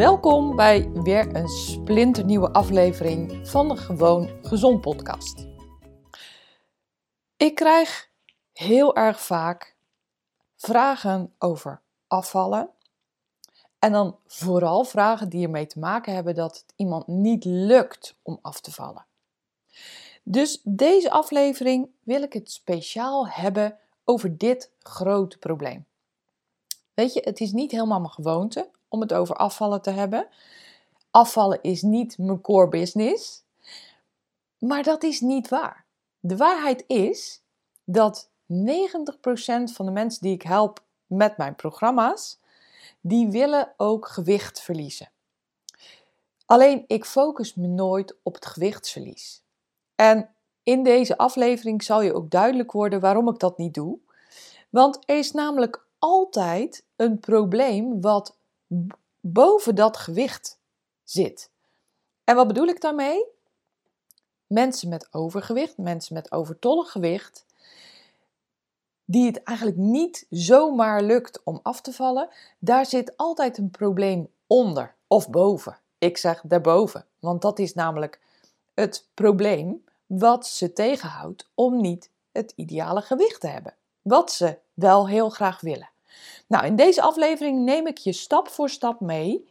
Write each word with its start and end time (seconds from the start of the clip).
Welkom 0.00 0.56
bij 0.56 0.90
weer 0.92 1.36
een 1.36 1.48
splinternieuwe 1.48 2.52
aflevering 2.52 3.48
van 3.48 3.68
de 3.68 3.76
Gewoon 3.76 4.30
Gezond 4.42 4.80
podcast. 4.80 5.46
Ik 7.36 7.54
krijg 7.54 8.10
heel 8.52 8.96
erg 8.96 9.20
vaak 9.20 9.76
vragen 10.56 11.34
over 11.38 11.80
afvallen. 12.06 12.70
En 13.78 13.92
dan 13.92 14.18
vooral 14.26 14.84
vragen 14.84 15.28
die 15.28 15.44
ermee 15.44 15.66
te 15.66 15.78
maken 15.78 16.14
hebben 16.14 16.34
dat 16.34 16.56
het 16.56 16.72
iemand 16.76 17.06
niet 17.06 17.44
lukt 17.44 18.16
om 18.22 18.38
af 18.42 18.60
te 18.60 18.72
vallen. 18.72 19.06
Dus 20.22 20.60
deze 20.64 21.10
aflevering 21.10 21.88
wil 22.02 22.22
ik 22.22 22.32
het 22.32 22.50
speciaal 22.50 23.28
hebben 23.28 23.78
over 24.04 24.38
dit 24.38 24.70
grote 24.78 25.38
probleem. 25.38 25.86
Weet 26.94 27.12
je, 27.14 27.20
het 27.24 27.40
is 27.40 27.52
niet 27.52 27.70
helemaal 27.70 28.00
mijn 28.00 28.12
gewoonte 28.12 28.70
om 28.90 29.00
het 29.00 29.12
over 29.12 29.34
afvallen 29.34 29.82
te 29.82 29.90
hebben. 29.90 30.28
Afvallen 31.10 31.58
is 31.62 31.82
niet 31.82 32.18
mijn 32.18 32.40
core 32.40 32.68
business. 32.68 33.42
Maar 34.58 34.82
dat 34.82 35.02
is 35.02 35.20
niet 35.20 35.48
waar. 35.48 35.84
De 36.20 36.36
waarheid 36.36 36.84
is 36.86 37.42
dat 37.84 38.30
90% 38.46 38.54
van 39.72 39.86
de 39.86 39.92
mensen 39.92 40.22
die 40.22 40.34
ik 40.34 40.42
help 40.42 40.82
met 41.06 41.36
mijn 41.36 41.54
programma's, 41.54 42.38
die 43.00 43.28
willen 43.28 43.74
ook 43.76 44.08
gewicht 44.08 44.60
verliezen. 44.60 45.10
Alleen 46.46 46.84
ik 46.86 47.04
focus 47.04 47.54
me 47.54 47.66
nooit 47.66 48.16
op 48.22 48.34
het 48.34 48.46
gewichtsverlies. 48.46 49.42
En 49.94 50.30
in 50.62 50.82
deze 50.82 51.18
aflevering 51.18 51.82
zal 51.82 52.02
je 52.02 52.14
ook 52.14 52.30
duidelijk 52.30 52.72
worden 52.72 53.00
waarom 53.00 53.28
ik 53.28 53.38
dat 53.38 53.58
niet 53.58 53.74
doe. 53.74 53.98
Want 54.70 54.98
er 55.04 55.18
is 55.18 55.32
namelijk 55.32 55.84
altijd 55.98 56.84
een 56.96 57.20
probleem 57.20 58.00
wat 58.00 58.36
boven 59.20 59.74
dat 59.74 59.96
gewicht 59.96 60.58
zit. 61.04 61.50
En 62.24 62.36
wat 62.36 62.46
bedoel 62.46 62.66
ik 62.66 62.80
daarmee? 62.80 63.24
Mensen 64.46 64.88
met 64.88 65.08
overgewicht, 65.10 65.76
mensen 65.76 66.14
met 66.14 66.32
overtollig 66.32 66.90
gewicht, 66.90 67.46
die 69.04 69.26
het 69.26 69.42
eigenlijk 69.42 69.76
niet 69.76 70.26
zomaar 70.30 71.02
lukt 71.02 71.40
om 71.44 71.60
af 71.62 71.80
te 71.80 71.92
vallen, 71.92 72.28
daar 72.58 72.86
zit 72.86 73.16
altijd 73.16 73.58
een 73.58 73.70
probleem 73.70 74.28
onder 74.46 74.94
of 75.06 75.30
boven. 75.30 75.78
Ik 75.98 76.16
zeg 76.16 76.40
daarboven, 76.44 77.06
want 77.18 77.42
dat 77.42 77.58
is 77.58 77.74
namelijk 77.74 78.20
het 78.74 79.06
probleem 79.14 79.84
wat 80.06 80.46
ze 80.46 80.72
tegenhoudt 80.72 81.50
om 81.54 81.80
niet 81.80 82.10
het 82.32 82.52
ideale 82.56 83.02
gewicht 83.02 83.40
te 83.40 83.46
hebben. 83.46 83.74
Wat 84.02 84.32
ze 84.32 84.58
wel 84.74 85.08
heel 85.08 85.30
graag 85.30 85.60
willen. 85.60 85.89
Nou, 86.46 86.66
in 86.66 86.76
deze 86.76 87.02
aflevering 87.02 87.64
neem 87.64 87.86
ik 87.86 87.98
je 87.98 88.12
stap 88.12 88.48
voor 88.48 88.70
stap 88.70 89.00
mee 89.00 89.48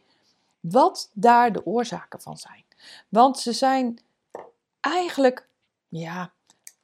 wat 0.60 1.10
daar 1.12 1.52
de 1.52 1.66
oorzaken 1.66 2.20
van 2.20 2.36
zijn. 2.36 2.64
Want 3.08 3.38
ze 3.38 3.52
zijn 3.52 3.98
eigenlijk, 4.80 5.48
ja, 5.88 6.32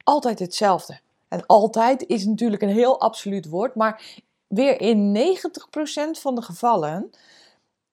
altijd 0.04 0.38
hetzelfde. 0.38 1.00
En 1.28 1.46
altijd 1.46 2.06
is 2.06 2.24
natuurlijk 2.24 2.62
een 2.62 2.68
heel 2.68 3.00
absoluut 3.00 3.48
woord, 3.48 3.74
maar 3.74 4.22
weer 4.46 4.80
in 4.80 5.16
90% 5.16 6.20
van 6.20 6.34
de 6.34 6.42
gevallen 6.42 7.10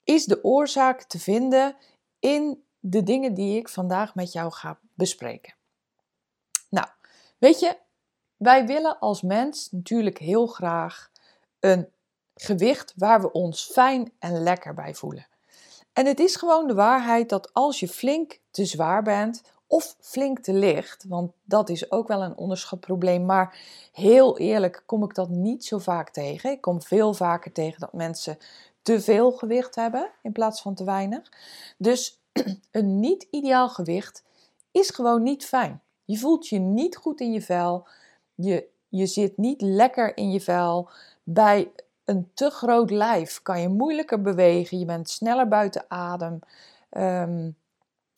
is 0.04 0.26
de 0.26 0.44
oorzaak 0.44 1.04
te 1.04 1.20
vinden 1.20 1.76
in 2.20 2.64
de 2.80 3.04
dingen 3.04 3.34
die 3.34 3.58
ik 3.58 3.70
vandaag 3.70 4.16
met 4.16 4.32
jou 4.32 4.52
ga 4.52 4.80
bespreken. 4.94 5.54
Nou, 6.70 6.88
weet 7.38 7.60
je, 7.60 7.78
wij 8.38 8.66
willen 8.66 9.00
als 9.00 9.22
mens 9.22 9.72
natuurlijk 9.72 10.18
heel 10.18 10.48
graag 10.48 11.12
een 11.64 11.88
gewicht 12.36 12.94
waar 12.96 13.22
we 13.22 13.32
ons 13.32 13.64
fijn 13.64 14.12
en 14.20 14.44
lekker 14.44 14.74
bij 14.74 14.96
voelen. 14.96 15.28
En 15.94 16.06
het 16.06 16.20
is 16.20 16.36
gewoon 16.36 16.68
de 16.68 16.74
waarheid 16.74 17.30
dat 17.30 17.54
als 17.54 17.80
je 17.80 17.88
flink 17.88 18.40
te 18.52 18.66
zwaar 18.66 19.04
bent 19.04 19.42
of 19.68 19.96
flink 20.00 20.40
te 20.40 20.54
licht, 20.54 21.06
want 21.08 21.32
dat 21.44 21.70
is 21.70 21.92
ook 21.92 22.08
wel 22.08 22.24
een 22.24 22.38
onderschat 22.38 22.80
probleem, 22.80 23.26
maar 23.26 23.58
heel 23.92 24.38
eerlijk 24.38 24.84
kom 24.86 25.04
ik 25.04 25.16
dat 25.16 25.30
niet 25.30 25.66
zo 25.66 25.78
vaak 25.78 26.10
tegen. 26.10 26.52
Ik 26.52 26.62
kom 26.62 26.82
veel 26.82 27.14
vaker 27.14 27.52
tegen 27.52 27.80
dat 27.80 27.94
mensen 27.94 28.38
te 28.82 29.02
veel 29.02 29.32
gewicht 29.32 29.76
hebben 29.76 30.10
in 30.22 30.32
plaats 30.32 30.62
van 30.62 30.76
te 30.76 30.84
weinig. 30.84 31.32
Dus 31.78 32.22
een 32.72 33.00
niet 33.00 33.28
ideaal 33.32 33.70
gewicht 33.70 34.24
is 34.72 34.90
gewoon 34.90 35.24
niet 35.24 35.46
fijn. 35.46 35.82
Je 36.06 36.18
voelt 36.18 36.48
je 36.48 36.60
niet 36.60 36.96
goed 36.96 37.22
in 37.22 37.32
je 37.32 37.42
vel. 37.42 37.88
Je, 38.36 38.68
je 38.88 39.06
zit 39.06 39.38
niet 39.38 39.62
lekker 39.62 40.18
in 40.18 40.32
je 40.32 40.42
vel. 40.42 40.90
Bij 41.24 41.72
een 42.06 42.32
te 42.34 42.50
groot 42.50 42.92
lijf 42.92 43.42
kan 43.42 43.62
je 43.62 43.70
moeilijker 43.70 44.22
bewegen. 44.22 44.80
Je 44.80 44.86
bent 44.86 45.10
sneller 45.10 45.48
buiten 45.48 45.86
adem. 45.88 46.40
Ehm, 46.90 47.50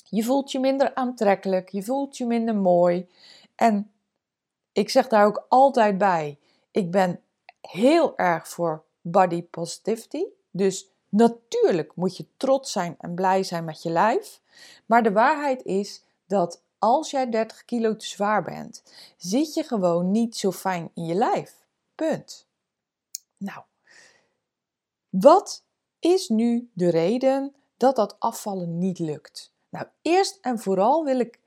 je 0.09 0.23
voelt 0.23 0.51
je 0.51 0.59
minder 0.59 0.95
aantrekkelijk. 0.95 1.69
Je 1.69 1.83
voelt 1.83 2.17
je 2.17 2.25
minder 2.25 2.55
mooi. 2.55 3.09
En 3.55 3.91
ik 4.71 4.89
zeg 4.89 5.07
daar 5.07 5.25
ook 5.25 5.45
altijd 5.49 5.97
bij: 5.97 6.39
ik 6.71 6.91
ben 6.91 7.19
heel 7.61 8.17
erg 8.17 8.47
voor 8.47 8.83
body 9.01 9.43
positivity. 9.43 10.23
Dus 10.51 10.89
natuurlijk 11.09 11.91
moet 11.95 12.17
je 12.17 12.25
trots 12.37 12.71
zijn 12.71 12.95
en 12.99 13.15
blij 13.15 13.43
zijn 13.43 13.65
met 13.65 13.83
je 13.83 13.89
lijf. 13.89 14.41
Maar 14.85 15.03
de 15.03 15.11
waarheid 15.11 15.63
is 15.63 16.03
dat 16.27 16.61
als 16.79 17.11
jij 17.11 17.29
30 17.29 17.65
kilo 17.65 17.95
te 17.95 18.05
zwaar 18.05 18.43
bent, 18.43 18.83
zit 19.17 19.53
je 19.53 19.63
gewoon 19.63 20.11
niet 20.11 20.37
zo 20.37 20.51
fijn 20.51 20.91
in 20.93 21.05
je 21.05 21.13
lijf. 21.13 21.55
Punt. 21.95 22.44
Nou, 23.37 23.63
wat 25.09 25.63
is 25.99 26.29
nu 26.29 26.69
de 26.73 26.89
reden 26.89 27.55
dat 27.77 27.95
dat 27.95 28.15
afvallen 28.19 28.77
niet 28.77 28.99
lukt? 28.99 29.53
Nou, 29.69 29.87
eerst 30.01 30.37
en 30.41 30.59
vooral 30.59 31.03
wil 31.03 31.19
ik 31.19 31.39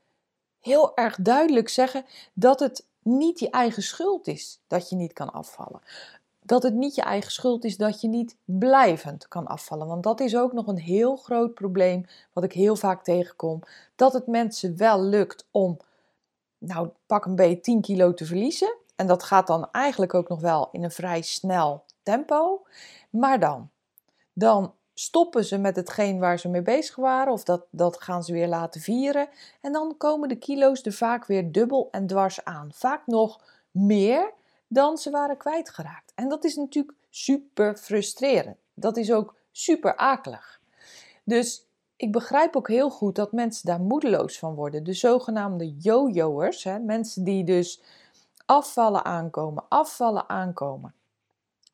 heel 0.58 0.96
erg 0.96 1.16
duidelijk 1.16 1.68
zeggen 1.68 2.04
dat 2.32 2.60
het 2.60 2.86
niet 3.02 3.38
je 3.38 3.50
eigen 3.50 3.82
schuld 3.82 4.26
is 4.26 4.60
dat 4.66 4.88
je 4.88 4.96
niet 4.96 5.12
kan 5.12 5.32
afvallen. 5.32 5.80
Dat 6.40 6.62
het 6.62 6.74
niet 6.74 6.94
je 6.94 7.02
eigen 7.02 7.30
schuld 7.30 7.64
is 7.64 7.76
dat 7.76 8.00
je 8.00 8.08
niet 8.08 8.36
blijvend 8.44 9.28
kan 9.28 9.46
afvallen. 9.46 9.86
Want 9.86 10.02
dat 10.02 10.20
is 10.20 10.36
ook 10.36 10.52
nog 10.52 10.66
een 10.66 10.78
heel 10.78 11.16
groot 11.16 11.54
probleem 11.54 12.06
wat 12.32 12.44
ik 12.44 12.52
heel 12.52 12.76
vaak 12.76 13.04
tegenkom. 13.04 13.62
Dat 13.96 14.12
het 14.12 14.26
mensen 14.26 14.76
wel 14.76 15.02
lukt 15.02 15.46
om, 15.50 15.76
nou 16.58 16.88
pak 17.06 17.24
een 17.24 17.36
beetje 17.36 17.60
10 17.60 17.80
kilo 17.80 18.14
te 18.14 18.24
verliezen. 18.24 18.77
En 18.98 19.06
dat 19.06 19.22
gaat 19.22 19.46
dan 19.46 19.68
eigenlijk 19.70 20.14
ook 20.14 20.28
nog 20.28 20.40
wel 20.40 20.68
in 20.72 20.84
een 20.84 20.90
vrij 20.90 21.22
snel 21.22 21.84
tempo. 22.02 22.66
Maar 23.10 23.40
dan, 23.40 23.70
dan 24.32 24.74
stoppen 24.94 25.44
ze 25.44 25.58
met 25.58 25.76
hetgeen 25.76 26.18
waar 26.18 26.38
ze 26.38 26.48
mee 26.48 26.62
bezig 26.62 26.96
waren, 26.96 27.32
of 27.32 27.44
dat, 27.44 27.66
dat 27.70 28.02
gaan 28.02 28.24
ze 28.24 28.32
weer 28.32 28.48
laten 28.48 28.80
vieren. 28.80 29.28
En 29.60 29.72
dan 29.72 29.96
komen 29.96 30.28
de 30.28 30.36
kilo's 30.36 30.84
er 30.84 30.92
vaak 30.92 31.26
weer 31.26 31.52
dubbel 31.52 31.88
en 31.90 32.06
dwars 32.06 32.44
aan. 32.44 32.68
Vaak 32.72 33.06
nog 33.06 33.40
meer 33.70 34.32
dan 34.68 34.96
ze 34.96 35.10
waren 35.10 35.36
kwijtgeraakt. 35.36 36.12
En 36.14 36.28
dat 36.28 36.44
is 36.44 36.56
natuurlijk 36.56 36.96
super 37.10 37.76
frustrerend. 37.76 38.56
Dat 38.74 38.96
is 38.96 39.12
ook 39.12 39.34
super 39.52 39.96
akelig. 39.96 40.60
Dus 41.24 41.66
ik 41.96 42.12
begrijp 42.12 42.56
ook 42.56 42.68
heel 42.68 42.90
goed 42.90 43.14
dat 43.14 43.32
mensen 43.32 43.66
daar 43.66 43.80
moedeloos 43.80 44.38
van 44.38 44.54
worden. 44.54 44.84
De 44.84 44.92
zogenaamde 44.92 45.76
yo-yo'ers, 45.78 46.64
mensen 46.64 47.24
die 47.24 47.44
dus 47.44 47.82
afvallen 48.48 49.04
aankomen, 49.04 49.64
afvallen 49.68 50.28
aankomen. 50.28 50.94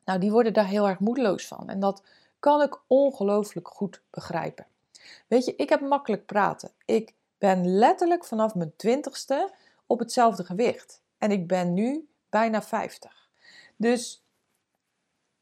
Nou, 0.05 0.19
die 0.19 0.31
worden 0.31 0.53
daar 0.53 0.67
heel 0.67 0.87
erg 0.87 0.99
moedeloos 0.99 1.47
van. 1.47 1.69
En 1.69 1.79
dat 1.79 2.03
kan 2.39 2.61
ik 2.61 2.79
ongelooflijk 2.87 3.67
goed 3.67 4.01
begrijpen. 4.09 4.65
Weet 5.27 5.45
je, 5.45 5.55
ik 5.55 5.69
heb 5.69 5.81
makkelijk 5.81 6.25
praten. 6.25 6.71
Ik 6.85 7.13
ben 7.37 7.77
letterlijk 7.77 8.25
vanaf 8.25 8.55
mijn 8.55 8.73
twintigste 8.75 9.51
op 9.85 9.99
hetzelfde 9.99 10.43
gewicht. 10.43 11.01
En 11.17 11.31
ik 11.31 11.47
ben 11.47 11.73
nu 11.73 12.07
bijna 12.29 12.61
50. 12.61 13.29
Dus 13.75 14.23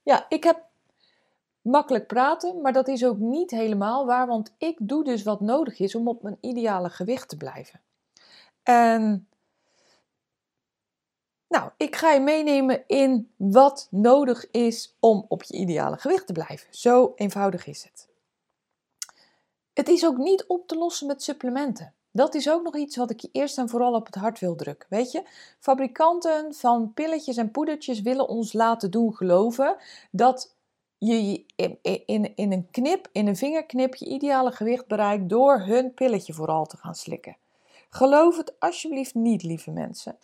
ja, 0.03 0.25
ik 0.29 0.43
heb 0.43 0.63
makkelijk 1.61 2.07
praten, 2.07 2.61
maar 2.61 2.73
dat 2.73 2.87
is 2.87 3.05
ook 3.05 3.17
niet 3.17 3.51
helemaal 3.51 4.05
waar, 4.05 4.27
want 4.27 4.53
ik 4.57 4.77
doe 4.79 5.03
dus 5.03 5.23
wat 5.23 5.41
nodig 5.41 5.79
is 5.79 5.95
om 5.95 6.07
op 6.07 6.21
mijn 6.21 6.37
ideale 6.41 6.89
gewicht 6.89 7.29
te 7.29 7.37
blijven. 7.37 7.81
En 8.63 9.27
nou, 11.53 11.69
ik 11.77 11.95
ga 11.95 12.11
je 12.11 12.19
meenemen 12.19 12.83
in 12.87 13.31
wat 13.35 13.87
nodig 13.91 14.51
is 14.51 14.95
om 14.99 15.25
op 15.27 15.43
je 15.43 15.57
ideale 15.57 15.97
gewicht 15.97 16.27
te 16.27 16.33
blijven. 16.33 16.67
Zo 16.71 17.13
eenvoudig 17.15 17.67
is 17.67 17.83
het. 17.83 18.07
Het 19.73 19.87
is 19.87 20.05
ook 20.05 20.17
niet 20.17 20.45
op 20.47 20.67
te 20.67 20.75
lossen 20.75 21.07
met 21.07 21.23
supplementen. 21.23 21.93
Dat 22.11 22.35
is 22.35 22.49
ook 22.49 22.63
nog 22.63 22.75
iets 22.75 22.95
wat 22.95 23.09
ik 23.09 23.19
je 23.19 23.29
eerst 23.31 23.57
en 23.57 23.69
vooral 23.69 23.93
op 23.93 24.05
het 24.05 24.15
hart 24.15 24.39
wil 24.39 24.55
drukken. 24.55 24.87
Weet 24.89 25.11
je, 25.11 25.23
fabrikanten 25.59 26.53
van 26.53 26.93
pilletjes 26.93 27.37
en 27.37 27.51
poedertjes 27.51 28.01
willen 28.01 28.27
ons 28.27 28.53
laten 28.53 28.91
doen 28.91 29.15
geloven 29.15 29.75
dat 30.11 30.55
je 30.97 31.45
in, 31.55 31.79
in, 32.05 32.35
in 32.35 32.51
een 32.51 32.67
knip, 32.71 33.09
in 33.11 33.27
een 33.27 33.35
vingerknip, 33.35 33.95
je 33.95 34.05
ideale 34.05 34.51
gewicht 34.51 34.87
bereikt 34.87 35.29
door 35.29 35.59
hun 35.59 35.93
pilletje 35.93 36.33
vooral 36.33 36.65
te 36.65 36.77
gaan 36.77 36.95
slikken. 36.95 37.37
Geloof 37.89 38.37
het 38.37 38.59
alsjeblieft 38.59 39.13
niet, 39.15 39.43
lieve 39.43 39.71
mensen. 39.71 40.17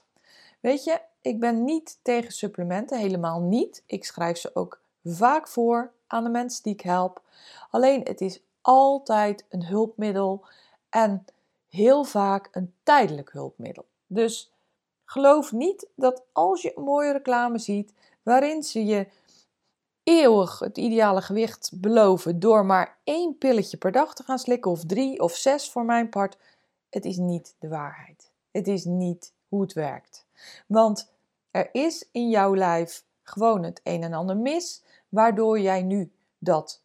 Weet 0.60 0.84
je, 0.84 1.00
ik 1.21 1.39
ben 1.39 1.63
niet 1.63 2.00
tegen 2.01 2.31
supplementen, 2.31 3.00
helemaal 3.00 3.39
niet. 3.39 3.83
Ik 3.86 4.06
schrijf 4.06 4.38
ze 4.38 4.56
ook 4.56 4.81
vaak 5.04 5.48
voor 5.48 5.92
aan 6.07 6.24
de 6.24 6.30
mensen 6.30 6.63
die 6.63 6.74
ik 6.74 6.81
help. 6.81 7.21
Alleen 7.69 8.01
het 8.04 8.21
is 8.21 8.42
altijd 8.62 9.45
een 9.50 9.66
hulpmiddel 9.66 10.45
en 10.89 11.25
heel 11.69 12.04
vaak 12.04 12.48
een 12.51 12.74
tijdelijk 12.83 13.31
hulpmiddel. 13.31 13.86
Dus 14.07 14.51
geloof 15.06 15.51
niet 15.51 15.88
dat 15.95 16.24
als 16.33 16.62
je 16.62 16.71
een 16.75 16.83
mooie 16.83 17.12
reclame 17.12 17.57
ziet 17.57 17.94
waarin 18.24 18.63
ze 18.63 18.86
je 18.86 19.07
eeuwig 20.04 20.60
het 20.60 20.77
ideale 20.77 21.21
gewicht 21.21 21.71
beloven 21.75 22.39
door 22.39 22.66
maar 22.66 22.98
één 23.04 23.38
pilletje 23.38 23.77
per 23.77 23.92
dag 23.92 24.16
te 24.16 24.24
gaan 24.24 24.39
slikken, 24.39 24.71
of 24.71 24.86
drie 24.86 25.19
of 25.19 25.36
zes 25.36 25.69
voor 25.69 25.86
mijn 25.86 26.10
part, 26.10 26.38
het 26.89 27.06
is 27.06 27.18
niet 27.18 27.56
de 27.60 27.68
waarheid. 27.68 28.31
Het 28.51 28.68
is 28.68 28.86
niet 28.86 29.33
hoe 29.48 29.62
het 29.62 29.74
werkt. 29.74 30.27
Want 30.68 31.12
er 31.51 31.69
is 31.71 32.07
in 32.12 32.30
jouw 32.30 32.56
lijf 32.56 33.03
gewoon 33.24 33.63
het 33.63 33.81
een 33.83 34.03
en 34.03 34.13
ander 34.13 34.38
mis, 34.38 34.83
waardoor 35.09 35.59
jij 35.59 35.81
nu 35.81 36.12
dat 36.38 36.81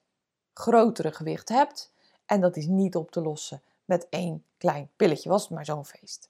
grotere 0.55 1.13
gewicht 1.13 1.49
hebt. 1.49 1.93
En 2.27 2.41
dat 2.41 2.57
is 2.57 2.67
niet 2.67 2.97
op 2.97 3.11
te 3.11 3.21
lossen 3.21 3.63
met 3.85 4.07
één 4.11 4.45
klein 4.59 4.91
pilletje, 4.97 5.29
was 5.29 5.43
het 5.43 5.51
maar 5.51 5.65
zo'n 5.65 5.85
feest. 5.85 6.29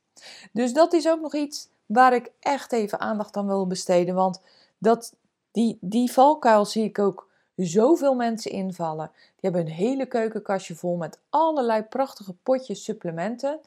Dus 0.52 0.72
dat 0.72 0.92
is 0.92 1.08
ook 1.08 1.20
nog 1.20 1.34
iets 1.34 1.68
waar 1.86 2.14
ik 2.14 2.30
echt 2.40 2.72
even 2.72 3.00
aandacht 3.00 3.36
aan 3.36 3.46
wil 3.46 3.66
besteden. 3.66 4.14
Want 4.14 4.40
dat, 4.78 5.14
die, 5.50 5.78
die 5.80 6.12
valkuil 6.12 6.64
zie 6.64 6.84
ik 6.84 6.98
ook 6.98 7.28
zoveel 7.56 8.14
mensen 8.14 8.50
invallen. 8.50 9.10
Die 9.14 9.50
hebben 9.50 9.60
een 9.60 9.72
hele 9.72 10.06
keukenkastje 10.06 10.74
vol 10.74 10.96
met 10.96 11.18
allerlei 11.30 11.82
prachtige 11.82 12.32
potjes 12.32 12.84
supplementen. 12.84 13.60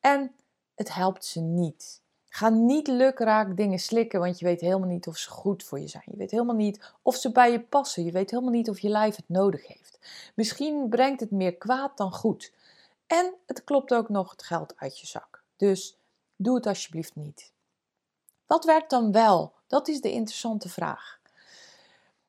En 0.00 0.32
het 0.74 0.94
helpt 0.94 1.24
ze 1.24 1.40
niet. 1.40 2.02
Ga 2.34 2.48
niet 2.48 2.86
lukraak 2.86 3.56
dingen 3.56 3.78
slikken, 3.78 4.20
want 4.20 4.38
je 4.38 4.44
weet 4.44 4.60
helemaal 4.60 4.88
niet 4.88 5.06
of 5.06 5.16
ze 5.16 5.30
goed 5.30 5.64
voor 5.64 5.80
je 5.80 5.88
zijn. 5.88 6.04
Je 6.06 6.16
weet 6.16 6.30
helemaal 6.30 6.54
niet 6.54 6.92
of 7.02 7.16
ze 7.16 7.32
bij 7.32 7.52
je 7.52 7.60
passen. 7.60 8.04
Je 8.04 8.12
weet 8.12 8.30
helemaal 8.30 8.52
niet 8.52 8.68
of 8.68 8.78
je 8.78 8.88
lijf 8.88 9.16
het 9.16 9.28
nodig 9.28 9.66
heeft. 9.66 9.98
Misschien 10.34 10.88
brengt 10.88 11.20
het 11.20 11.30
meer 11.30 11.56
kwaad 11.56 11.96
dan 11.96 12.12
goed. 12.12 12.52
En 13.06 13.34
het 13.46 13.64
klopt 13.64 13.94
ook 13.94 14.08
nog 14.08 14.30
het 14.30 14.42
geld 14.42 14.72
uit 14.76 14.98
je 14.98 15.06
zak. 15.06 15.42
Dus 15.56 15.98
doe 16.36 16.54
het 16.54 16.66
alsjeblieft 16.66 17.14
niet. 17.14 17.52
Wat 18.46 18.64
werkt 18.64 18.90
dan 18.90 19.12
wel? 19.12 19.52
Dat 19.66 19.88
is 19.88 20.00
de 20.00 20.12
interessante 20.12 20.68
vraag. 20.68 21.20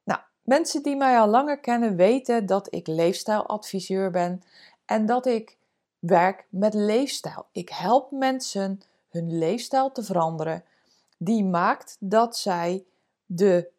Nou, 0.04 0.20
mensen 0.42 0.84
die 0.84 0.96
mij 0.96 1.20
al 1.20 1.28
langer 1.28 1.60
kennen 1.60 1.96
weten 1.96 2.46
dat 2.46 2.74
ik 2.74 2.88
leefstijladviseur 2.88 4.12
ben 4.12 4.44
en 4.86 5.06
dat 5.06 5.26
ik 5.26 5.58
werk 6.00 6.46
met 6.50 6.74
leefstijl. 6.74 7.46
Ik 7.52 7.70
help 7.70 8.12
mensen 8.12 8.82
hun 9.16 9.38
leefstijl 9.38 9.92
te 9.92 10.04
veranderen, 10.04 10.64
die 11.18 11.44
maakt 11.44 11.98
dat 12.00 12.38
zij 12.38 12.86
de 13.26 13.70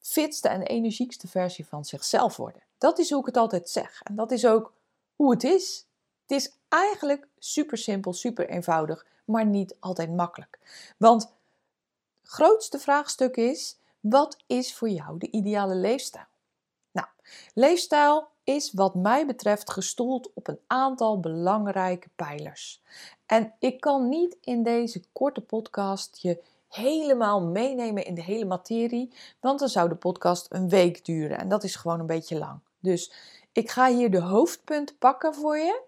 fitste 0.00 0.48
en 0.48 0.62
energiekste 0.62 1.28
versie 1.28 1.66
van 1.66 1.84
zichzelf 1.84 2.36
worden. 2.36 2.62
Dat 2.78 2.98
is 2.98 3.10
hoe 3.10 3.20
ik 3.20 3.26
het 3.26 3.36
altijd 3.36 3.68
zeg. 3.68 4.02
En 4.02 4.16
dat 4.16 4.30
is 4.30 4.46
ook 4.46 4.72
hoe 5.16 5.30
het 5.30 5.44
is. 5.44 5.86
Het 6.22 6.30
is 6.30 6.52
eigenlijk 6.68 7.28
super 7.38 7.78
simpel, 7.78 8.12
super 8.12 8.48
eenvoudig, 8.48 9.06
maar 9.24 9.46
niet 9.46 9.76
altijd 9.80 10.10
makkelijk. 10.10 10.58
Want 10.96 11.22
het 12.20 12.30
grootste 12.30 12.78
vraagstuk 12.78 13.36
is: 13.36 13.78
wat 14.00 14.36
is 14.46 14.74
voor 14.74 14.88
jou 14.88 15.18
de 15.18 15.30
ideale 15.30 15.74
leefstijl? 15.74 16.27
Leefstijl 17.54 18.28
is 18.44 18.72
wat 18.72 18.94
mij 18.94 19.26
betreft 19.26 19.70
gestoeld 19.70 20.30
op 20.34 20.48
een 20.48 20.58
aantal 20.66 21.20
belangrijke 21.20 22.08
pijlers. 22.16 22.82
En 23.26 23.54
ik 23.58 23.80
kan 23.80 24.08
niet 24.08 24.36
in 24.40 24.62
deze 24.62 25.02
korte 25.12 25.40
podcast 25.40 26.18
je 26.22 26.42
helemaal 26.68 27.42
meenemen 27.42 28.04
in 28.04 28.14
de 28.14 28.22
hele 28.22 28.44
materie, 28.44 29.12
want 29.40 29.58
dan 29.58 29.68
zou 29.68 29.88
de 29.88 29.94
podcast 29.94 30.46
een 30.50 30.68
week 30.68 31.04
duren 31.04 31.38
en 31.38 31.48
dat 31.48 31.64
is 31.64 31.76
gewoon 31.76 32.00
een 32.00 32.06
beetje 32.06 32.38
lang. 32.38 32.60
Dus 32.80 33.12
ik 33.52 33.70
ga 33.70 33.88
hier 33.92 34.10
de 34.10 34.20
hoofdpunten 34.20 34.98
pakken 34.98 35.34
voor 35.34 35.58
je 35.58 35.82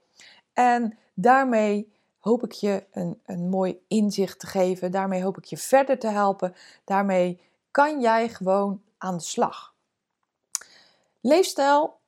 en 0.52 0.98
daarmee 1.14 1.92
hoop 2.19 2.44
ik 2.44 2.52
je 2.52 2.84
een, 2.90 3.20
een 3.26 3.48
mooi 3.48 3.81
inzicht 3.88 4.38
te 4.38 4.46
geven. 4.46 4.90
Daarmee 4.90 5.22
hoop 5.22 5.38
ik 5.38 5.44
je 5.44 5.56
verder 5.56 5.98
te 5.98 6.08
helpen. 6.08 6.54
Daarmee 6.84 7.40
kan 7.70 8.00
jij 8.00 8.28
gewoon 8.28 8.82
aan 8.98 9.16
de 9.16 9.22
slag. 9.22 9.75
Leefstijl 11.20 11.99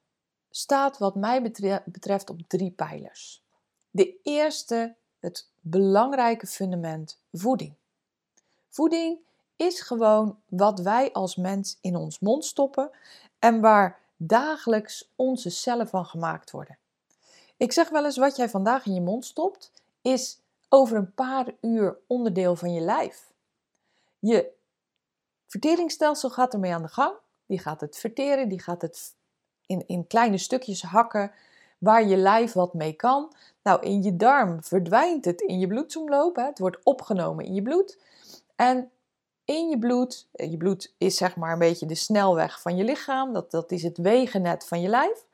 staat 0.50 0.98
wat 0.98 1.14
mij 1.14 1.42
betreft 1.84 2.30
op 2.30 2.40
drie 2.46 2.70
pijlers. 2.70 3.42
De 3.90 4.20
eerste, 4.22 4.94
het 5.18 5.48
belangrijke 5.60 6.46
fundament, 6.46 7.18
voeding. 7.32 7.74
Voeding 8.68 9.18
is 9.56 9.80
gewoon 9.80 10.38
wat 10.46 10.80
wij 10.80 11.12
als 11.12 11.36
mens 11.36 11.78
in 11.80 11.96
ons 11.96 12.18
mond 12.18 12.44
stoppen 12.44 12.90
en 13.38 13.60
waar 13.60 14.00
dagelijks 14.16 15.10
onze 15.16 15.50
cellen 15.50 15.88
van 15.88 16.04
gemaakt 16.04 16.50
worden. 16.50 16.78
Ik 17.56 17.72
zeg 17.72 17.88
wel 17.88 18.04
eens 18.04 18.16
wat 18.16 18.36
jij 18.36 18.48
vandaag 18.48 18.86
in 18.86 18.94
je 18.94 19.00
mond 19.00 19.24
stopt, 19.24 19.72
is 20.02 20.40
over 20.68 20.96
een 20.96 21.14
paar 21.14 21.54
uur 21.60 21.98
onderdeel 22.06 22.56
van 22.56 22.72
je 22.72 22.80
lijf. 22.80 23.32
Je 24.18 24.52
verteringsstelsel 25.46 26.30
gaat 26.30 26.52
ermee 26.52 26.74
aan 26.74 26.82
de 26.82 26.88
gang. 26.88 27.14
Die 27.52 27.60
gaat 27.60 27.80
het 27.80 27.96
verteren, 27.96 28.48
die 28.48 28.62
gaat 28.62 28.82
het 28.82 29.14
in, 29.66 29.84
in 29.86 30.06
kleine 30.06 30.38
stukjes 30.38 30.82
hakken 30.82 31.32
waar 31.78 32.06
je 32.06 32.16
lijf 32.16 32.52
wat 32.52 32.74
mee 32.74 32.92
kan. 32.92 33.32
Nou, 33.62 33.82
in 33.82 34.02
je 34.02 34.16
darm 34.16 34.62
verdwijnt 34.62 35.24
het 35.24 35.40
in 35.40 35.58
je 35.58 35.66
bloedsomloop. 35.66 36.36
Hè. 36.36 36.44
Het 36.44 36.58
wordt 36.58 36.78
opgenomen 36.82 37.44
in 37.44 37.54
je 37.54 37.62
bloed. 37.62 37.98
En 38.56 38.90
in 39.44 39.68
je 39.68 39.78
bloed, 39.78 40.28
eh, 40.32 40.50
je 40.50 40.56
bloed 40.56 40.94
is 40.98 41.16
zeg 41.16 41.36
maar 41.36 41.52
een 41.52 41.58
beetje 41.58 41.86
de 41.86 41.94
snelweg 41.94 42.60
van 42.60 42.76
je 42.76 42.84
lichaam. 42.84 43.32
Dat, 43.32 43.50
dat 43.50 43.70
is 43.70 43.82
het 43.82 43.98
wegennet 43.98 44.66
van 44.66 44.80
je 44.80 44.88
lijf. 44.88 45.26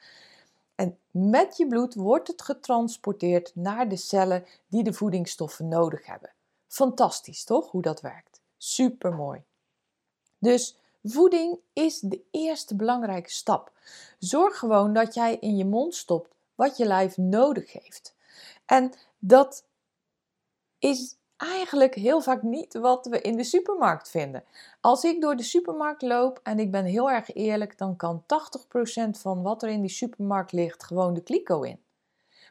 En 0.74 0.98
met 1.10 1.56
je 1.56 1.66
bloed 1.66 1.94
wordt 1.94 2.28
het 2.28 2.42
getransporteerd 2.42 3.52
naar 3.54 3.88
de 3.88 3.96
cellen 3.96 4.44
die 4.68 4.82
de 4.82 4.92
voedingsstoffen 4.92 5.68
nodig 5.68 6.06
hebben. 6.06 6.32
Fantastisch 6.66 7.44
toch, 7.44 7.70
hoe 7.70 7.82
dat 7.82 8.00
werkt? 8.00 8.40
Super 8.56 9.14
mooi. 9.14 9.42
Dus 10.38 10.78
Voeding 11.10 11.58
is 11.72 12.00
de 12.00 12.20
eerste 12.30 12.76
belangrijke 12.76 13.30
stap. 13.30 13.72
Zorg 14.18 14.58
gewoon 14.58 14.92
dat 14.92 15.14
jij 15.14 15.36
in 15.36 15.56
je 15.56 15.64
mond 15.64 15.94
stopt 15.94 16.34
wat 16.54 16.76
je 16.76 16.86
lijf 16.86 17.16
nodig 17.16 17.72
heeft. 17.72 18.14
En 18.66 18.92
dat 19.18 19.64
is 20.78 21.16
eigenlijk 21.36 21.94
heel 21.94 22.20
vaak 22.20 22.42
niet 22.42 22.74
wat 22.74 23.06
we 23.06 23.20
in 23.20 23.36
de 23.36 23.44
supermarkt 23.44 24.10
vinden. 24.10 24.44
Als 24.80 25.04
ik 25.04 25.20
door 25.20 25.36
de 25.36 25.42
supermarkt 25.42 26.02
loop 26.02 26.40
en 26.42 26.58
ik 26.58 26.70
ben 26.70 26.84
heel 26.84 27.10
erg 27.10 27.34
eerlijk, 27.34 27.78
dan 27.78 27.96
kan 27.96 28.22
80% 28.22 29.10
van 29.10 29.42
wat 29.42 29.62
er 29.62 29.68
in 29.68 29.80
die 29.80 29.90
supermarkt 29.90 30.52
ligt 30.52 30.84
gewoon 30.84 31.14
de 31.14 31.22
kliko 31.22 31.62
in. 31.62 31.80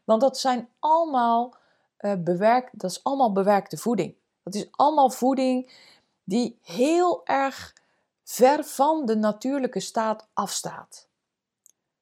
Want 0.04 0.22
dat 0.22 0.40
zijn 0.40 0.70
allemaal, 0.80 1.56
uh, 2.00 2.14
bewerkt, 2.18 2.80
dat 2.80 2.92
is 2.92 3.04
allemaal 3.04 3.32
bewerkte 3.32 3.78
voeding. 3.78 4.16
Dat 4.44 4.56
is 4.56 4.68
allemaal 4.72 5.10
voeding 5.10 5.72
die 6.24 6.60
heel 6.62 7.26
erg 7.26 7.74
ver 8.30 8.64
van 8.64 9.06
de 9.06 9.16
natuurlijke 9.16 9.80
staat 9.80 10.28
afstaat. 10.34 11.08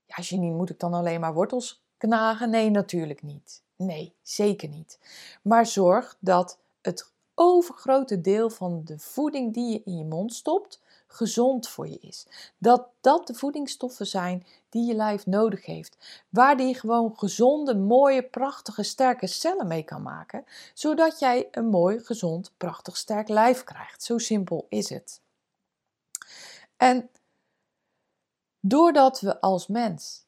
Ja, 0.06 0.24
Janine, 0.24 0.56
moet 0.56 0.70
ik 0.70 0.80
dan 0.80 0.94
alleen 0.94 1.20
maar 1.20 1.34
wortels 1.34 1.84
knagen? 1.98 2.50
Nee, 2.50 2.70
natuurlijk 2.70 3.22
niet. 3.22 3.62
Nee, 3.76 4.14
zeker 4.22 4.70
niet. 4.70 5.00
Maar 5.42 5.66
zorg 5.66 6.18
dat 6.20 6.58
het 6.82 7.12
overgrote 7.34 8.22
deel 8.22 8.50
van 8.50 8.82
de 8.86 9.00
voeding 9.00 9.54
die 9.54 9.72
je 9.72 9.82
in 9.84 9.98
je 9.98 10.06
mond 10.06 10.34
stopt, 10.34 10.82
gezond 11.08 11.68
voor 11.68 11.88
je 11.88 12.00
is. 12.00 12.28
Dat 12.58 12.88
dat 13.02 13.28
de 13.28 13.34
voedingsstoffen 13.34 14.08
zijn 14.08 14.46
die 14.70 14.86
je 14.86 14.94
lijf 14.94 15.26
nodig 15.26 15.66
heeft. 15.66 15.98
Waar 16.30 16.58
die 16.58 16.76
gewoon 16.76 17.18
gezonde, 17.18 17.76
mooie, 17.76 18.24
prachtige, 18.24 18.84
sterke 18.84 19.28
cellen 19.28 19.68
mee 19.68 19.84
kan 19.84 20.02
maken. 20.02 20.46
Zodat 20.74 21.20
jij 21.20 21.48
een 21.52 21.68
mooi, 21.68 22.00
gezond, 22.00 22.52
prachtig, 22.58 22.98
sterk 22.98 23.28
lijf 23.28 23.64
krijgt. 23.64 24.04
Zo 24.04 24.18
simpel 24.18 24.66
is 24.70 24.90
het. 24.90 25.24
En 26.78 27.10
doordat 28.60 29.20
we 29.20 29.42
als 29.42 29.68
mens 29.68 30.26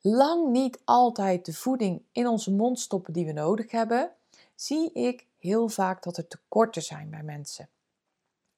lang 0.00 0.48
niet 0.48 0.80
altijd 0.84 1.44
de 1.44 1.54
voeding 1.54 2.02
in 2.12 2.26
onze 2.26 2.52
mond 2.52 2.80
stoppen 2.80 3.12
die 3.12 3.26
we 3.26 3.32
nodig 3.32 3.70
hebben, 3.70 4.12
zie 4.54 4.92
ik 4.92 5.26
heel 5.38 5.68
vaak 5.68 6.02
dat 6.02 6.16
er 6.16 6.28
tekorten 6.28 6.82
zijn 6.82 7.10
bij 7.10 7.22
mensen. 7.22 7.68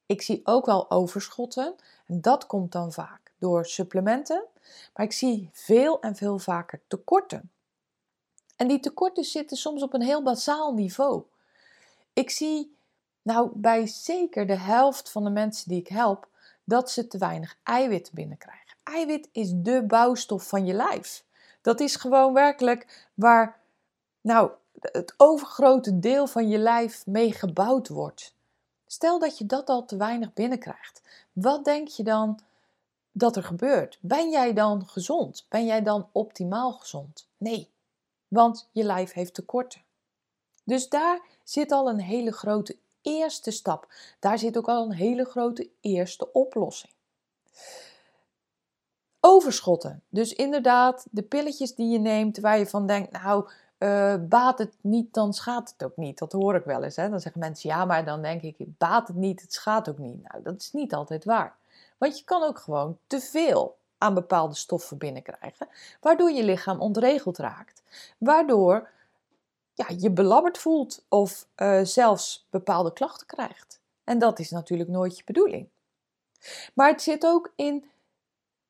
Ik 0.05 0.21
zie 0.21 0.41
ook 0.43 0.65
wel 0.65 0.91
overschotten 0.91 1.75
en 2.05 2.21
dat 2.21 2.47
komt 2.47 2.71
dan 2.71 2.91
vaak 2.91 3.33
door 3.37 3.65
supplementen, 3.65 4.43
maar 4.93 5.05
ik 5.05 5.11
zie 5.11 5.49
veel 5.51 6.01
en 6.01 6.15
veel 6.15 6.39
vaker 6.39 6.81
tekorten. 6.87 7.51
En 8.55 8.67
die 8.67 8.79
tekorten 8.79 9.23
zitten 9.23 9.57
soms 9.57 9.83
op 9.83 9.93
een 9.93 10.01
heel 10.01 10.23
basaal 10.23 10.73
niveau. 10.73 11.23
Ik 12.13 12.29
zie 12.29 12.75
nou 13.21 13.51
bij 13.53 13.87
zeker 13.87 14.47
de 14.47 14.57
helft 14.57 15.09
van 15.09 15.23
de 15.23 15.29
mensen 15.29 15.69
die 15.69 15.79
ik 15.79 15.87
help 15.87 16.27
dat 16.63 16.91
ze 16.91 17.07
te 17.07 17.17
weinig 17.17 17.57
eiwit 17.63 18.11
binnenkrijgen. 18.13 18.77
Eiwit 18.83 19.29
is 19.31 19.51
de 19.55 19.83
bouwstof 19.87 20.47
van 20.47 20.65
je 20.65 20.73
lijf. 20.73 21.23
Dat 21.61 21.79
is 21.79 21.95
gewoon 21.95 22.33
werkelijk 22.33 23.09
waar 23.13 23.59
nou, 24.21 24.51
het 24.79 25.13
overgrote 25.17 25.99
deel 25.99 26.27
van 26.27 26.49
je 26.49 26.57
lijf 26.57 27.05
mee 27.05 27.31
gebouwd 27.31 27.87
wordt. 27.87 28.33
Stel 28.85 29.19
dat 29.19 29.37
je 29.37 29.45
dat 29.45 29.69
al 29.69 29.85
te 29.85 29.97
weinig 29.97 30.33
binnenkrijgt. 30.33 31.01
Wat 31.31 31.65
denk 31.65 31.87
je 31.87 32.03
dan 32.03 32.39
dat 33.11 33.35
er 33.35 33.43
gebeurt? 33.43 33.97
Ben 34.01 34.29
jij 34.29 34.53
dan 34.53 34.87
gezond? 34.87 35.45
Ben 35.49 35.65
jij 35.65 35.81
dan 35.81 36.09
optimaal 36.11 36.71
gezond? 36.71 37.27
Nee, 37.37 37.69
want 38.27 38.69
je 38.71 38.83
lijf 38.83 39.13
heeft 39.13 39.33
tekorten. 39.33 39.81
Dus 40.63 40.89
daar 40.89 41.21
zit 41.43 41.71
al 41.71 41.89
een 41.89 41.99
hele 41.99 42.31
grote 42.31 42.77
eerste 43.03 43.51
stap. 43.51 43.87
Daar 44.19 44.39
zit 44.39 44.57
ook 44.57 44.67
al 44.67 44.85
een 44.85 44.93
hele 44.93 45.25
grote 45.25 45.69
eerste 45.81 46.31
oplossing. 46.31 46.93
Overschotten. 49.19 50.03
Dus 50.09 50.33
inderdaad, 50.33 51.05
de 51.11 51.23
pilletjes 51.23 51.75
die 51.75 51.91
je 51.91 51.99
neemt 51.99 52.39
waar 52.39 52.57
je 52.57 52.67
van 52.67 52.87
denkt, 52.87 53.11
nou, 53.11 53.49
uh, 53.79 54.15
baat 54.19 54.57
het 54.57 54.73
niet, 54.81 55.13
dan 55.13 55.33
schaadt 55.33 55.71
het 55.71 55.83
ook 55.83 55.97
niet. 55.97 56.17
Dat 56.17 56.31
hoor 56.31 56.55
ik 56.55 56.63
wel 56.63 56.83
eens. 56.83 56.95
Hè? 56.95 57.09
Dan 57.09 57.19
zeggen 57.19 57.41
mensen, 57.41 57.69
ja, 57.69 57.85
maar 57.85 58.05
dan 58.05 58.21
denk 58.21 58.41
ik, 58.41 58.55
baat 58.57 59.07
het 59.07 59.17
niet, 59.17 59.41
het 59.41 59.53
schaadt 59.53 59.89
ook 59.89 59.97
niet. 59.97 60.23
Nou, 60.23 60.43
dat 60.43 60.61
is 60.61 60.71
niet 60.71 60.93
altijd 60.93 61.25
waar. 61.25 61.55
Want 61.97 62.17
je 62.17 62.23
kan 62.23 62.43
ook 62.43 62.59
gewoon 62.59 62.97
te 63.07 63.19
veel 63.19 63.77
aan 63.97 64.13
bepaalde 64.13 64.55
stoffen 64.55 64.97
binnenkrijgen, 64.97 65.67
waardoor 66.01 66.31
je 66.31 66.43
lichaam 66.43 66.79
ontregeld 66.79 67.37
raakt. 67.37 67.83
Waardoor 68.17 68.89
ja, 69.73 69.85
je 69.97 70.11
belabberd 70.11 70.57
voelt 70.57 71.05
of 71.09 71.47
uh, 71.55 71.79
zelfs 71.83 72.47
bepaalde 72.49 72.93
klachten 72.93 73.27
krijgt. 73.27 73.81
En 74.03 74.19
dat 74.19 74.39
is 74.39 74.49
natuurlijk 74.49 74.89
nooit 74.89 75.17
je 75.17 75.23
bedoeling. 75.25 75.67
Maar 76.73 76.89
het 76.89 77.01
zit 77.01 77.25
ook 77.25 77.51
in 77.55 77.85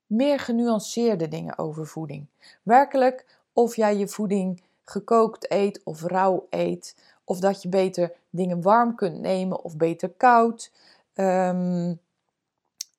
meer 0.06 0.40
genuanceerde 0.40 1.28
dingen 1.28 1.58
over 1.58 1.88
voeding. 1.88 2.28
Werkelijk 2.64 3.26
of 3.54 3.76
jij 3.76 3.98
je 3.98 4.08
voeding 4.08 4.64
gekookt 4.86 5.52
eet 5.52 5.82
of 5.84 6.04
rauw 6.04 6.48
eet. 6.50 6.96
Of 7.24 7.40
dat 7.40 7.62
je 7.62 7.70
beter 7.70 8.14
dingen 8.30 8.62
warm 8.62 8.96
kunt 8.96 9.20
nemen 9.20 9.64
of 9.64 9.78
beter 9.78 10.10
koud. 10.10 10.72
Um, 11.16 12.00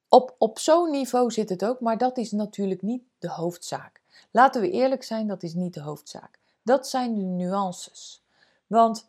op 0.08 0.34
op 0.38 0.58
zo'n 0.58 0.90
niveau 0.90 1.30
zit 1.30 1.48
het 1.48 1.64
ook, 1.64 1.80
maar 1.80 1.98
dat 1.98 2.18
is 2.18 2.30
natuurlijk 2.30 2.82
niet 2.82 3.02
de 3.18 3.30
hoofdzaak. 3.30 4.00
Laten 4.30 4.60
we 4.60 4.70
eerlijk 4.70 5.02
zijn, 5.02 5.26
dat 5.26 5.42
is 5.42 5.54
niet 5.54 5.74
de 5.74 5.80
hoofdzaak. 5.80 6.38
Dat 6.64 6.88
zijn 6.88 7.14
de 7.14 7.22
nuances. 7.22 8.22
Want 8.66 9.08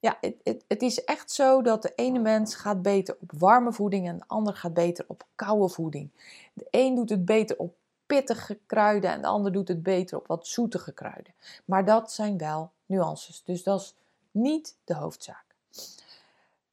ja, 0.00 0.16
het, 0.20 0.34
het, 0.42 0.64
het, 0.68 0.82
is 0.82 1.04
echt 1.04 1.30
zo 1.30 1.62
dat 1.62 1.82
de 1.82 1.92
ene 1.94 2.18
mens 2.18 2.54
gaat 2.54 2.82
beter 2.82 3.16
op 3.20 3.32
warme 3.38 3.72
voeding 3.72 4.08
en 4.08 4.18
de 4.18 4.24
ander 4.26 4.54
gaat 4.54 4.74
beter 4.74 5.04
op 5.08 5.26
koude 5.34 5.68
voeding. 5.68 6.10
De 6.52 6.66
een 6.70 6.94
doet 6.94 7.10
het 7.10 7.24
beter 7.24 7.58
op 7.58 7.74
pittige 8.06 8.58
kruiden 8.66 9.10
en 9.10 9.20
de 9.20 9.26
ander 9.26 9.52
doet 9.52 9.68
het 9.68 9.82
beter 9.82 10.18
op 10.18 10.26
wat 10.26 10.46
zoetige 10.46 10.92
kruiden. 10.92 11.34
Maar 11.64 11.84
dat 11.84 12.12
zijn 12.12 12.38
wel 12.38 12.70
nuances. 12.86 13.42
Dus 13.44 13.62
dat 13.62 13.80
is 13.80 13.94
niet 14.30 14.76
de 14.84 14.94
hoofdzaak. 14.94 15.44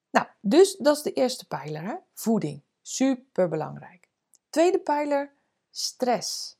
Nou, 0.10 0.28
dus 0.40 0.76
dat 0.78 0.96
is 0.96 1.04
de 1.04 1.14
eerste 1.14 1.48
pijler, 1.48 2.02
voeding. 2.14 2.62
Super 2.82 3.50
belangrijk. 3.50 4.08
Tweede 4.50 4.80
pijler, 4.80 5.32
stress. 5.72 6.56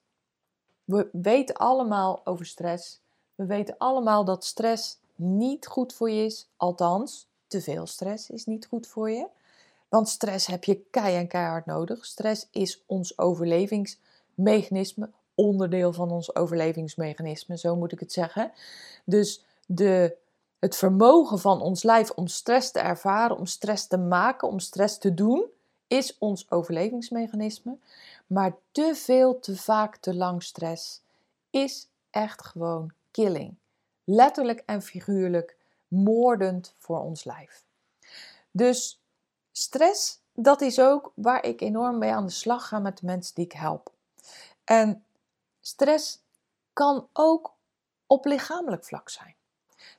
We 0.84 1.10
weten 1.12 1.56
allemaal 1.56 2.22
over 2.24 2.46
stress. 2.46 3.00
We 3.40 3.46
weten 3.46 3.76
allemaal 3.78 4.26
dat 4.26 4.46
stress 4.46 4.98
niet 5.16 5.68
goed 5.68 5.94
voor 5.94 6.10
je 6.10 6.26
is. 6.26 6.50
Althans, 6.58 7.28
te 7.48 7.62
veel 7.62 7.88
stress 7.88 8.30
is 8.30 8.46
niet 8.46 8.66
goed 8.66 8.88
voor 8.88 9.10
je. 9.10 9.28
Want 9.90 10.10
stress 10.10 10.48
heb 10.48 10.64
je 10.64 10.76
kei 10.92 11.16
en 11.16 11.28
keihard 11.28 11.66
nodig. 11.66 12.06
Stress 12.06 12.48
is 12.52 12.84
ons 12.86 13.18
overlevingsmechanisme, 13.18 15.10
onderdeel 15.36 15.94
van 15.94 16.12
ons 16.12 16.36
overlevingsmechanisme, 16.36 17.58
zo 17.58 17.76
moet 17.76 17.92
ik 17.92 18.00
het 18.00 18.12
zeggen. 18.12 18.52
Dus 19.06 19.44
de, 19.66 20.16
het 20.60 20.76
vermogen 20.76 21.40
van 21.40 21.62
ons 21.62 21.84
lijf 21.84 22.10
om 22.12 22.28
stress 22.28 22.72
te 22.72 22.80
ervaren, 22.80 23.38
om 23.38 23.46
stress 23.46 23.88
te 23.88 23.98
maken, 23.98 24.48
om 24.48 24.60
stress 24.60 24.98
te 24.98 25.14
doen, 25.14 25.46
is 25.88 26.18
ons 26.18 26.52
overlevingsmechanisme. 26.52 27.78
Maar 28.28 28.56
te 28.72 28.96
veel, 28.96 29.40
te 29.40 29.56
vaak, 29.56 29.96
te 29.96 30.16
lang 30.16 30.44
stress 30.44 31.02
is 31.50 31.88
echt 32.10 32.46
gewoon 32.46 32.98
killing. 33.12 33.58
Letterlijk 34.04 34.64
en 34.66 34.82
figuurlijk 34.82 35.58
moordend 35.88 36.76
voor 36.78 37.00
ons 37.00 37.24
lijf. 37.24 37.64
Dus 38.52 39.02
stress, 39.52 40.20
dat 40.34 40.62
is 40.62 40.80
ook 40.80 41.12
waar 41.16 41.46
ik 41.46 41.62
enorm 41.62 41.98
mee 41.98 42.12
aan 42.12 42.26
de 42.26 42.32
slag 42.32 42.68
ga 42.68 42.80
met 42.80 42.98
de 42.98 43.06
mensen 43.06 43.36
die 43.36 43.46
ik 43.46 43.52
help. 43.52 43.92
En 44.64 45.04
stress 45.60 46.20
kan 46.74 47.08
ook 47.14 47.54
op 48.08 48.26
lichamelijk 48.26 48.86
vlak 48.86 49.10
zijn. 49.10 49.36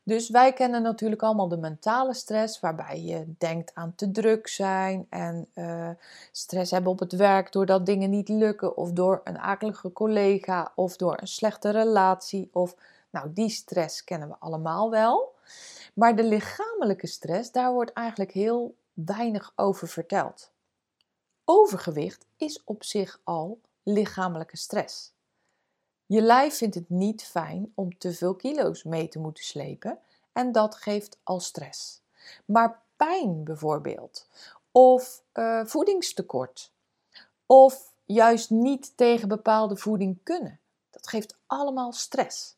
Dus 0.02 0.28
wij 0.28 0.52
kennen 0.52 0.82
natuurlijk 0.82 1.22
allemaal 1.22 1.48
de 1.48 1.56
mentale 1.56 2.14
stress, 2.14 2.60
waarbij 2.60 3.02
je 3.02 3.34
denkt 3.38 3.74
aan 3.74 3.94
te 3.94 4.10
druk 4.10 4.48
zijn 4.48 5.06
en 5.10 5.48
uh, 5.54 5.88
stress 6.32 6.70
hebben 6.70 6.92
op 6.92 6.98
het 6.98 7.12
werk 7.12 7.52
doordat 7.52 7.86
dingen 7.86 8.10
niet 8.10 8.28
lukken, 8.28 8.76
of 8.76 8.92
door 8.92 9.20
een 9.24 9.38
akelige 9.38 9.92
collega, 9.92 10.72
of 10.74 10.96
door 10.96 11.18
een 11.20 11.28
slechte 11.28 11.70
relatie. 11.70 12.50
Of, 12.52 12.74
nou, 13.10 13.32
die 13.32 13.48
stress 13.48 14.04
kennen 14.04 14.28
we 14.28 14.36
allemaal 14.38 14.90
wel. 14.90 15.34
Maar 15.94 16.16
de 16.16 16.24
lichamelijke 16.24 17.06
stress, 17.06 17.52
daar 17.52 17.72
wordt 17.72 17.92
eigenlijk 17.92 18.32
heel 18.32 18.74
weinig 18.92 19.52
over 19.56 19.88
verteld. 19.88 20.50
Overgewicht 21.44 22.26
is 22.36 22.64
op 22.64 22.84
zich 22.84 23.20
al 23.24 23.60
lichamelijke 23.82 24.56
stress. 24.56 25.12
Je 26.06 26.22
lijf 26.22 26.56
vindt 26.56 26.74
het 26.74 26.88
niet 26.88 27.22
fijn 27.22 27.72
om 27.74 27.98
te 27.98 28.12
veel 28.12 28.34
kilo's 28.34 28.82
mee 28.82 29.08
te 29.08 29.18
moeten 29.18 29.44
slepen 29.44 29.98
en 30.32 30.52
dat 30.52 30.74
geeft 30.74 31.18
al 31.22 31.40
stress. 31.40 32.02
Maar 32.44 32.82
pijn 32.96 33.44
bijvoorbeeld, 33.44 34.28
of 34.72 35.22
uh, 35.32 35.64
voedingstekort, 35.64 36.72
of 37.46 37.92
juist 38.04 38.50
niet 38.50 38.96
tegen 38.96 39.28
bepaalde 39.28 39.76
voeding 39.76 40.18
kunnen, 40.22 40.60
dat 40.90 41.08
geeft 41.08 41.36
allemaal 41.46 41.92
stress. 41.92 42.56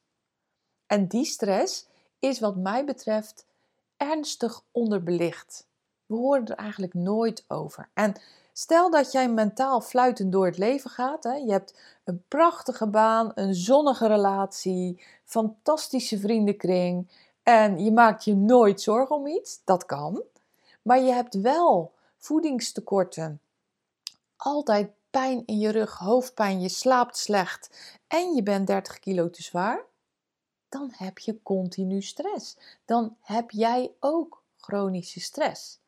En 0.92 1.06
die 1.06 1.24
stress 1.24 1.86
is 2.18 2.40
wat 2.40 2.56
mij 2.56 2.84
betreft 2.84 3.46
ernstig 3.96 4.62
onderbelicht. 4.70 5.66
We 6.06 6.14
horen 6.14 6.46
er 6.46 6.56
eigenlijk 6.56 6.94
nooit 6.94 7.44
over. 7.48 7.88
En 7.94 8.14
Stel 8.52 8.90
dat 8.90 9.12
jij 9.12 9.28
mentaal 9.28 9.80
fluitend 9.80 10.32
door 10.32 10.46
het 10.46 10.58
leven 10.58 10.90
gaat. 10.90 11.24
Hè? 11.24 11.32
Je 11.32 11.50
hebt 11.50 11.78
een 12.04 12.22
prachtige 12.28 12.86
baan, 12.86 13.32
een 13.34 13.54
zonnige 13.54 14.06
relatie, 14.06 15.02
fantastische 15.24 16.18
vriendenkring. 16.18 17.08
En 17.42 17.84
je 17.84 17.92
maakt 17.92 18.24
je 18.24 18.34
nooit 18.34 18.80
zorgen 18.80 19.16
om 19.16 19.26
iets. 19.26 19.60
Dat 19.64 19.86
kan. 19.86 20.22
Maar 20.82 21.00
je 21.00 21.12
hebt 21.12 21.40
wel 21.40 21.92
voedingstekorten. 22.18 23.40
Altijd 24.36 24.90
pijn 25.10 25.42
in 25.46 25.58
je 25.58 25.70
rug, 25.70 25.98
hoofdpijn, 25.98 26.60
je 26.60 26.68
slaapt 26.68 27.16
slecht 27.16 27.70
en 28.08 28.34
je 28.34 28.42
bent 28.42 28.66
30 28.66 28.98
kilo 28.98 29.30
te 29.30 29.42
zwaar. 29.42 29.90
Dan 30.72 30.92
heb 30.92 31.18
je 31.18 31.42
continu 31.42 32.02
stress. 32.02 32.56
Dan 32.84 33.16
heb 33.20 33.50
jij 33.50 33.92
ook 34.00 34.42
chronische 34.56 35.20
stress. 35.20 35.78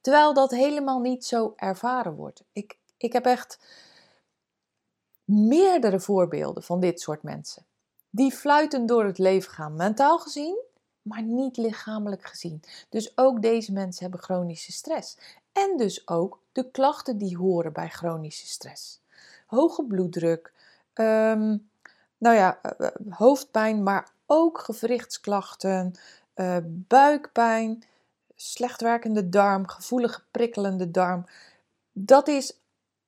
Terwijl 0.00 0.34
dat 0.34 0.50
helemaal 0.50 1.00
niet 1.00 1.24
zo 1.24 1.52
ervaren 1.56 2.14
wordt. 2.14 2.42
Ik, 2.52 2.78
ik 2.96 3.12
heb 3.12 3.24
echt 3.24 3.58
meerdere 5.24 6.00
voorbeelden 6.00 6.62
van 6.62 6.80
dit 6.80 7.00
soort 7.00 7.22
mensen. 7.22 7.64
Die 8.10 8.32
fluiten 8.32 8.86
door 8.86 9.04
het 9.04 9.18
leven 9.18 9.52
gaan, 9.52 9.76
mentaal 9.76 10.18
gezien, 10.18 10.58
maar 11.02 11.22
niet 11.22 11.56
lichamelijk 11.56 12.24
gezien. 12.24 12.62
Dus 12.88 13.16
ook 13.16 13.42
deze 13.42 13.72
mensen 13.72 14.02
hebben 14.02 14.22
chronische 14.22 14.72
stress. 14.72 15.18
En 15.52 15.76
dus 15.76 16.08
ook 16.08 16.40
de 16.52 16.70
klachten 16.70 17.18
die 17.18 17.36
horen 17.36 17.72
bij 17.72 17.88
chronische 17.88 18.46
stress. 18.46 19.00
Hoge 19.46 19.84
bloeddruk, 19.84 20.52
ehm, 20.92 21.56
nou 22.18 22.36
ja, 22.36 22.58
eh, 22.62 22.86
eh, 22.86 22.94
hoofdpijn, 23.10 23.82
maar 23.82 24.12
ook 24.26 24.58
gewrichtsklachten, 24.58 25.94
uh, 26.34 26.56
buikpijn, 26.64 27.84
slecht 28.34 28.80
werkende 28.80 29.28
darm, 29.28 29.68
gevoelige 29.68 30.22
prikkelende 30.30 30.90
darm. 30.90 31.26
Dat 31.92 32.28
is 32.28 32.58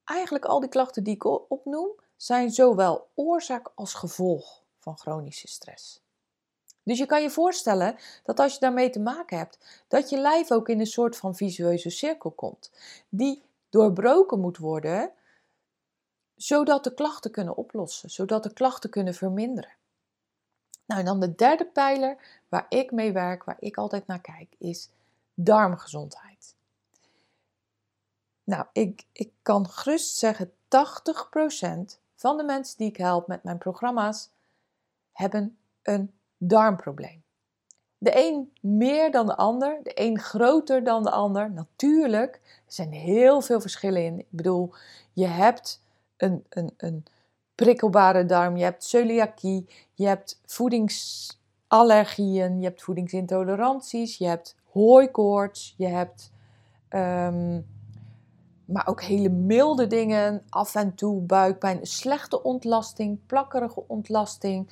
eigenlijk 0.04 0.44
al 0.44 0.60
die 0.60 0.68
klachten 0.68 1.04
die 1.04 1.14
ik 1.14 1.50
opnoem, 1.50 1.90
zijn 2.16 2.50
zowel 2.50 3.08
oorzaak 3.14 3.70
als 3.74 3.94
gevolg 3.94 4.62
van 4.78 4.98
chronische 4.98 5.48
stress. 5.48 6.00
Dus 6.82 6.98
je 6.98 7.06
kan 7.06 7.22
je 7.22 7.30
voorstellen 7.30 7.96
dat 8.24 8.40
als 8.40 8.54
je 8.54 8.60
daarmee 8.60 8.90
te 8.90 9.00
maken 9.00 9.38
hebt, 9.38 9.84
dat 9.88 10.10
je 10.10 10.18
lijf 10.18 10.50
ook 10.50 10.68
in 10.68 10.80
een 10.80 10.86
soort 10.86 11.16
van 11.16 11.34
visueuze 11.34 11.90
cirkel 11.90 12.30
komt, 12.30 12.70
die 13.08 13.42
doorbroken 13.70 14.40
moet 14.40 14.58
worden, 14.58 15.12
zodat 16.36 16.84
de 16.84 16.94
klachten 16.94 17.30
kunnen 17.30 17.56
oplossen, 17.56 18.10
zodat 18.10 18.42
de 18.42 18.52
klachten 18.52 18.90
kunnen 18.90 19.14
verminderen. 19.14 19.70
Nou, 20.86 21.00
en 21.00 21.06
dan 21.06 21.20
de 21.20 21.34
derde 21.34 21.66
pijler 21.66 22.40
waar 22.48 22.66
ik 22.68 22.90
mee 22.90 23.12
werk, 23.12 23.44
waar 23.44 23.56
ik 23.58 23.76
altijd 23.76 24.06
naar 24.06 24.20
kijk, 24.20 24.54
is 24.58 24.90
darmgezondheid. 25.34 26.54
Nou, 28.44 28.66
ik, 28.72 29.04
ik 29.12 29.30
kan 29.42 29.68
gerust 29.68 30.16
zeggen, 30.16 30.50
80% 30.50 30.54
van 32.14 32.36
de 32.36 32.44
mensen 32.44 32.76
die 32.78 32.88
ik 32.88 32.96
help 32.96 33.26
met 33.26 33.42
mijn 33.42 33.58
programma's 33.58 34.30
hebben 35.12 35.58
een 35.82 36.12
darmprobleem. 36.36 37.22
De 37.98 38.12
een 38.14 38.52
meer 38.60 39.10
dan 39.10 39.26
de 39.26 39.36
ander, 39.36 39.80
de 39.82 39.92
een 39.94 40.18
groter 40.18 40.84
dan 40.84 41.02
de 41.02 41.10
ander. 41.10 41.50
Natuurlijk, 41.50 42.34
er 42.66 42.72
zijn 42.72 42.92
heel 42.92 43.40
veel 43.40 43.60
verschillen 43.60 44.04
in. 44.04 44.18
Ik 44.18 44.30
bedoel, 44.30 44.74
je 45.12 45.26
hebt 45.26 45.82
een, 46.16 46.44
een, 46.48 46.74
een 46.76 47.04
prikkelbare 47.56 48.26
darm, 48.26 48.56
je 48.56 48.64
hebt 48.64 48.84
celiakie, 48.84 49.66
je 49.94 50.06
hebt 50.06 50.40
voedingsallergieën, 50.44 52.58
je 52.58 52.64
hebt 52.64 52.82
voedingsintoleranties, 52.82 54.18
je 54.18 54.26
hebt 54.26 54.56
hooikoorts, 54.64 55.74
je 55.76 55.86
hebt 55.86 56.32
ehm, 56.88 57.60
maar 58.64 58.86
ook 58.86 59.02
hele 59.02 59.28
milde 59.28 59.86
dingen, 59.86 60.42
af 60.48 60.74
en 60.74 60.94
toe 60.94 61.20
buikpijn, 61.20 61.86
slechte 61.86 62.42
ontlasting, 62.42 63.26
plakkerige 63.26 63.84
ontlasting, 63.86 64.70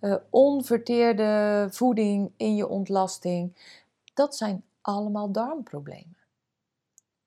uh, 0.00 0.14
onverteerde 0.30 1.66
voeding 1.70 2.32
in 2.36 2.56
je 2.56 2.68
ontlasting. 2.68 3.56
Dat 4.14 4.36
zijn 4.36 4.64
allemaal 4.80 5.32
darmproblemen. 5.32 6.16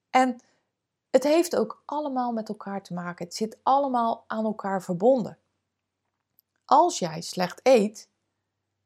En 0.09 0.39
het 1.17 1.25
heeft 1.25 1.55
ook 1.55 1.81
allemaal 1.85 2.31
met 2.31 2.49
elkaar 2.49 2.83
te 2.83 2.93
maken. 2.93 3.25
Het 3.25 3.35
zit 3.35 3.57
allemaal 3.63 4.23
aan 4.27 4.45
elkaar 4.45 4.83
verbonden. 4.83 5.37
Als 6.65 6.99
jij 6.99 7.21
slecht 7.21 7.59
eet, 7.63 8.09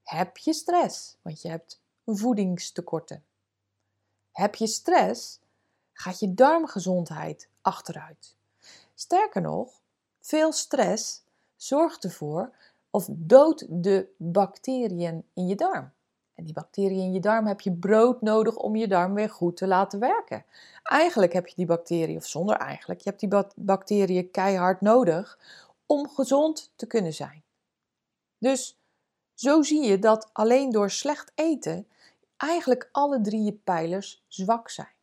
heb 0.04 0.38
je 0.38 0.54
stress, 0.54 1.18
want 1.22 1.42
je 1.42 1.50
hebt 1.50 1.82
voedingstekorten. 2.06 3.24
Heb 4.32 4.56
je 4.56 4.68
stress, 4.68 5.40
gaat 5.94 6.20
je 6.20 6.34
darmgezondheid 6.34 7.50
achteruit. 7.62 8.36
Sterker 8.96 9.42
nog, 9.42 9.82
veel 10.20 10.52
stress 10.52 11.24
zorgt 11.56 12.04
ervoor 12.04 12.56
of 12.90 13.08
doodt 13.10 13.66
de 13.84 14.14
bacteriën 14.18 15.26
in 15.34 15.48
je 15.48 15.56
darm. 15.56 15.92
En 16.42 16.48
die 16.48 16.56
bacteriën 16.56 17.00
in 17.00 17.14
je 17.14 17.20
darm 17.20 17.48
heb 17.48 17.62
je 17.62 17.72
brood 17.72 18.22
nodig 18.22 18.56
om 18.56 18.76
je 18.76 18.88
darm 18.88 19.14
weer 19.14 19.30
goed 19.30 19.58
te 19.58 19.68
laten 19.68 20.00
werken. 20.00 20.46
Eigenlijk 20.84 21.34
heb 21.34 21.48
je 21.48 21.56
die 21.56 21.66
bacteriën, 21.66 22.18
of 22.18 22.26
zonder 22.26 22.56
eigenlijk, 22.56 23.02
je 23.02 23.10
hebt 23.10 23.22
die 23.22 23.46
bacteriën 23.56 24.32
keihard 24.32 24.82
nodig 24.82 25.40
om 25.86 26.10
gezond 26.10 26.72
te 26.76 26.88
kunnen 26.88 27.14
zijn. 27.14 27.44
Dus 28.38 28.80
zo 29.34 29.62
zie 29.62 29.84
je 29.84 30.00
dat 30.00 30.30
alleen 30.34 30.72
door 30.72 30.90
slecht 30.90 31.32
eten 31.36 31.88
eigenlijk 32.38 32.90
alle 32.92 33.22
drie 33.22 33.44
je 33.44 33.54
pijlers 33.54 34.24
zwak 34.28 34.70
zijn. 34.70 34.94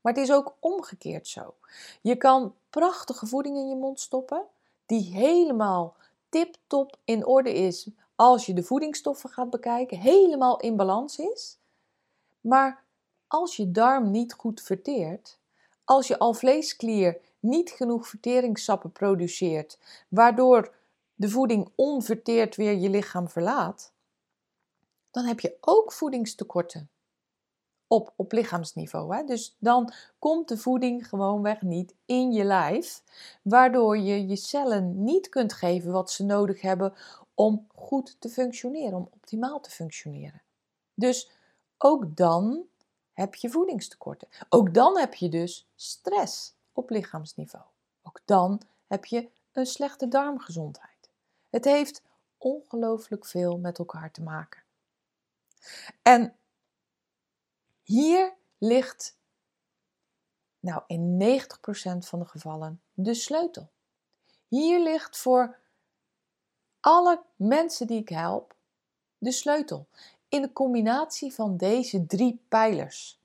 Maar 0.00 0.12
het 0.12 0.22
is 0.22 0.32
ook 0.32 0.56
omgekeerd 0.60 1.28
zo. 1.28 1.54
Je 2.02 2.16
kan 2.16 2.54
prachtige 2.70 3.26
voeding 3.26 3.56
in 3.56 3.68
je 3.68 3.76
mond 3.76 4.00
stoppen, 4.00 4.42
die 4.86 5.14
helemaal 5.14 5.96
tip-top 6.28 6.96
in 7.04 7.26
orde 7.26 7.54
is 7.54 7.88
als 8.16 8.46
je 8.46 8.54
de 8.54 8.62
voedingsstoffen 8.62 9.30
gaat 9.30 9.50
bekijken, 9.50 9.98
helemaal 9.98 10.60
in 10.60 10.76
balans 10.76 11.18
is. 11.18 11.58
Maar 12.40 12.84
als 13.26 13.56
je 13.56 13.70
darm 13.70 14.10
niet 14.10 14.32
goed 14.32 14.60
verteert, 14.60 15.38
als 15.84 16.06
je 16.06 16.18
alvleesklier 16.18 17.20
niet 17.40 17.70
genoeg 17.70 18.08
verteringssappen 18.08 18.92
produceert, 18.92 19.78
waardoor 20.08 20.74
de 21.14 21.28
voeding 21.28 21.68
onverteerd 21.74 22.56
weer 22.56 22.74
je 22.74 22.90
lichaam 22.90 23.28
verlaat, 23.28 23.92
dan 25.10 25.24
heb 25.24 25.40
je 25.40 25.56
ook 25.60 25.92
voedingstekorten 25.92 26.90
op, 27.86 28.12
op 28.16 28.32
lichaamsniveau. 28.32 29.16
Hè? 29.16 29.24
Dus 29.24 29.56
dan 29.58 29.92
komt 30.18 30.48
de 30.48 30.58
voeding 30.58 31.08
gewoonweg 31.08 31.62
niet 31.62 31.94
in 32.06 32.32
je 32.32 32.44
lijf, 32.44 33.02
waardoor 33.42 33.98
je 33.98 34.26
je 34.26 34.36
cellen 34.36 35.04
niet 35.04 35.28
kunt 35.28 35.52
geven 35.52 35.92
wat 35.92 36.10
ze 36.10 36.24
nodig 36.24 36.60
hebben 36.60 36.92
om 37.34 37.66
goed 37.74 38.16
te 38.20 38.28
functioneren, 38.28 38.98
om 38.98 39.08
optimaal 39.10 39.60
te 39.60 39.70
functioneren. 39.70 40.42
Dus 40.94 41.30
ook 41.78 42.16
dan 42.16 42.66
heb 43.12 43.34
je 43.34 43.50
voedingstekorten. 43.50 44.28
Ook 44.48 44.74
dan 44.74 44.98
heb 44.98 45.14
je 45.14 45.28
dus 45.28 45.68
stress 45.74 46.54
op 46.72 46.90
lichaamsniveau. 46.90 47.64
Ook 48.02 48.20
dan 48.24 48.62
heb 48.86 49.04
je 49.04 49.30
een 49.52 49.66
slechte 49.66 50.08
darmgezondheid. 50.08 51.10
Het 51.50 51.64
heeft 51.64 52.02
ongelooflijk 52.38 53.26
veel 53.26 53.58
met 53.58 53.78
elkaar 53.78 54.10
te 54.10 54.22
maken. 54.22 54.62
En 56.02 56.36
hier 57.82 58.34
ligt, 58.58 59.18
nou 60.60 60.82
in 60.86 61.38
90% 61.40 61.98
van 61.98 62.18
de 62.18 62.24
gevallen, 62.24 62.82
de 62.92 63.14
sleutel. 63.14 63.70
Hier 64.48 64.82
ligt 64.82 65.16
voor 65.16 65.58
alle 66.82 67.20
mensen 67.36 67.86
die 67.86 68.00
ik 68.00 68.08
help 68.08 68.54
de 69.18 69.32
sleutel. 69.32 69.86
In 70.28 70.42
de 70.42 70.52
combinatie 70.52 71.34
van 71.34 71.56
deze 71.56 72.06
drie 72.06 72.40
pijlers. 72.48 73.18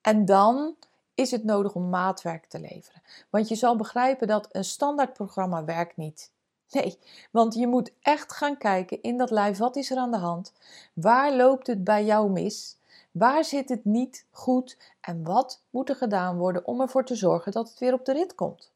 En 0.00 0.24
dan 0.24 0.76
is 1.14 1.30
het 1.30 1.44
nodig 1.44 1.74
om 1.74 1.88
maatwerk 1.88 2.44
te 2.44 2.60
leveren. 2.60 3.02
Want 3.30 3.48
je 3.48 3.54
zal 3.54 3.76
begrijpen 3.76 4.26
dat 4.26 4.48
een 4.52 4.64
standaardprogramma 4.64 5.64
werkt 5.64 5.96
niet. 5.96 6.30
Nee, 6.70 6.98
want 7.30 7.54
je 7.54 7.66
moet 7.66 7.92
echt 8.00 8.32
gaan 8.32 8.58
kijken 8.58 9.02
in 9.02 9.16
dat 9.16 9.30
lijf, 9.30 9.58
wat 9.58 9.76
is 9.76 9.90
er 9.90 9.96
aan 9.96 10.10
de 10.10 10.16
hand? 10.16 10.52
Waar 10.92 11.34
loopt 11.34 11.66
het 11.66 11.84
bij 11.84 12.04
jou 12.04 12.30
mis? 12.30 12.76
Waar 13.10 13.44
zit 13.44 13.68
het 13.68 13.84
niet 13.84 14.26
goed 14.30 14.76
en 15.00 15.22
wat 15.22 15.60
moet 15.70 15.88
er 15.88 15.96
gedaan 15.96 16.36
worden 16.36 16.66
om 16.66 16.80
ervoor 16.80 17.04
te 17.04 17.14
zorgen 17.14 17.52
dat 17.52 17.68
het 17.68 17.78
weer 17.78 17.92
op 17.92 18.04
de 18.04 18.12
rit 18.12 18.34
komt? 18.34 18.70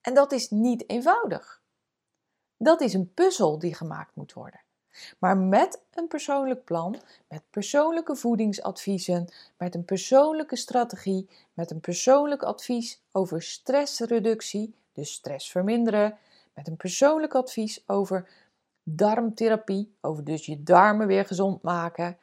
En 0.00 0.14
dat 0.14 0.32
is 0.32 0.50
niet 0.50 0.88
eenvoudig. 0.88 1.55
Dat 2.56 2.80
is 2.80 2.94
een 2.94 3.12
puzzel 3.14 3.58
die 3.58 3.74
gemaakt 3.74 4.14
moet 4.14 4.32
worden. 4.32 4.60
Maar 5.18 5.36
met 5.36 5.82
een 5.94 6.08
persoonlijk 6.08 6.64
plan, 6.64 7.00
met 7.28 7.42
persoonlijke 7.50 8.16
voedingsadviezen, 8.16 9.28
met 9.56 9.74
een 9.74 9.84
persoonlijke 9.84 10.56
strategie, 10.56 11.28
met 11.52 11.70
een 11.70 11.80
persoonlijk 11.80 12.42
advies 12.42 13.00
over 13.12 13.42
stressreductie, 13.42 14.74
dus 14.92 15.12
stress 15.12 15.50
verminderen, 15.50 16.18
met 16.54 16.68
een 16.68 16.76
persoonlijk 16.76 17.34
advies 17.34 17.82
over 17.86 18.28
darmtherapie, 18.82 19.94
over 20.00 20.24
dus 20.24 20.46
je 20.46 20.62
darmen 20.62 21.06
weer 21.06 21.26
gezond 21.26 21.62
maken, 21.62 22.18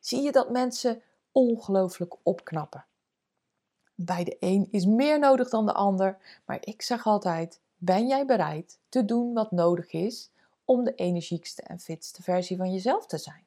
zie 0.00 0.22
je 0.22 0.32
dat 0.32 0.50
mensen 0.50 1.02
ongelooflijk 1.32 2.14
opknappen. 2.22 2.84
Bij 3.94 4.24
de 4.24 4.36
een 4.40 4.68
is 4.70 4.86
meer 4.86 5.18
nodig 5.18 5.48
dan 5.48 5.66
de 5.66 5.72
ander, 5.72 6.16
maar 6.44 6.58
ik 6.60 6.82
zeg 6.82 7.06
altijd: 7.06 7.60
ben 7.80 8.06
jij 8.06 8.26
bereid 8.26 8.78
te 8.88 9.04
doen 9.04 9.32
wat 9.32 9.50
nodig 9.50 9.92
is 9.92 10.30
om 10.64 10.84
de 10.84 10.94
energiekste 10.94 11.62
en 11.62 11.80
fitste 11.80 12.22
versie 12.22 12.56
van 12.56 12.72
jezelf 12.72 13.06
te 13.06 13.18
zijn? 13.18 13.44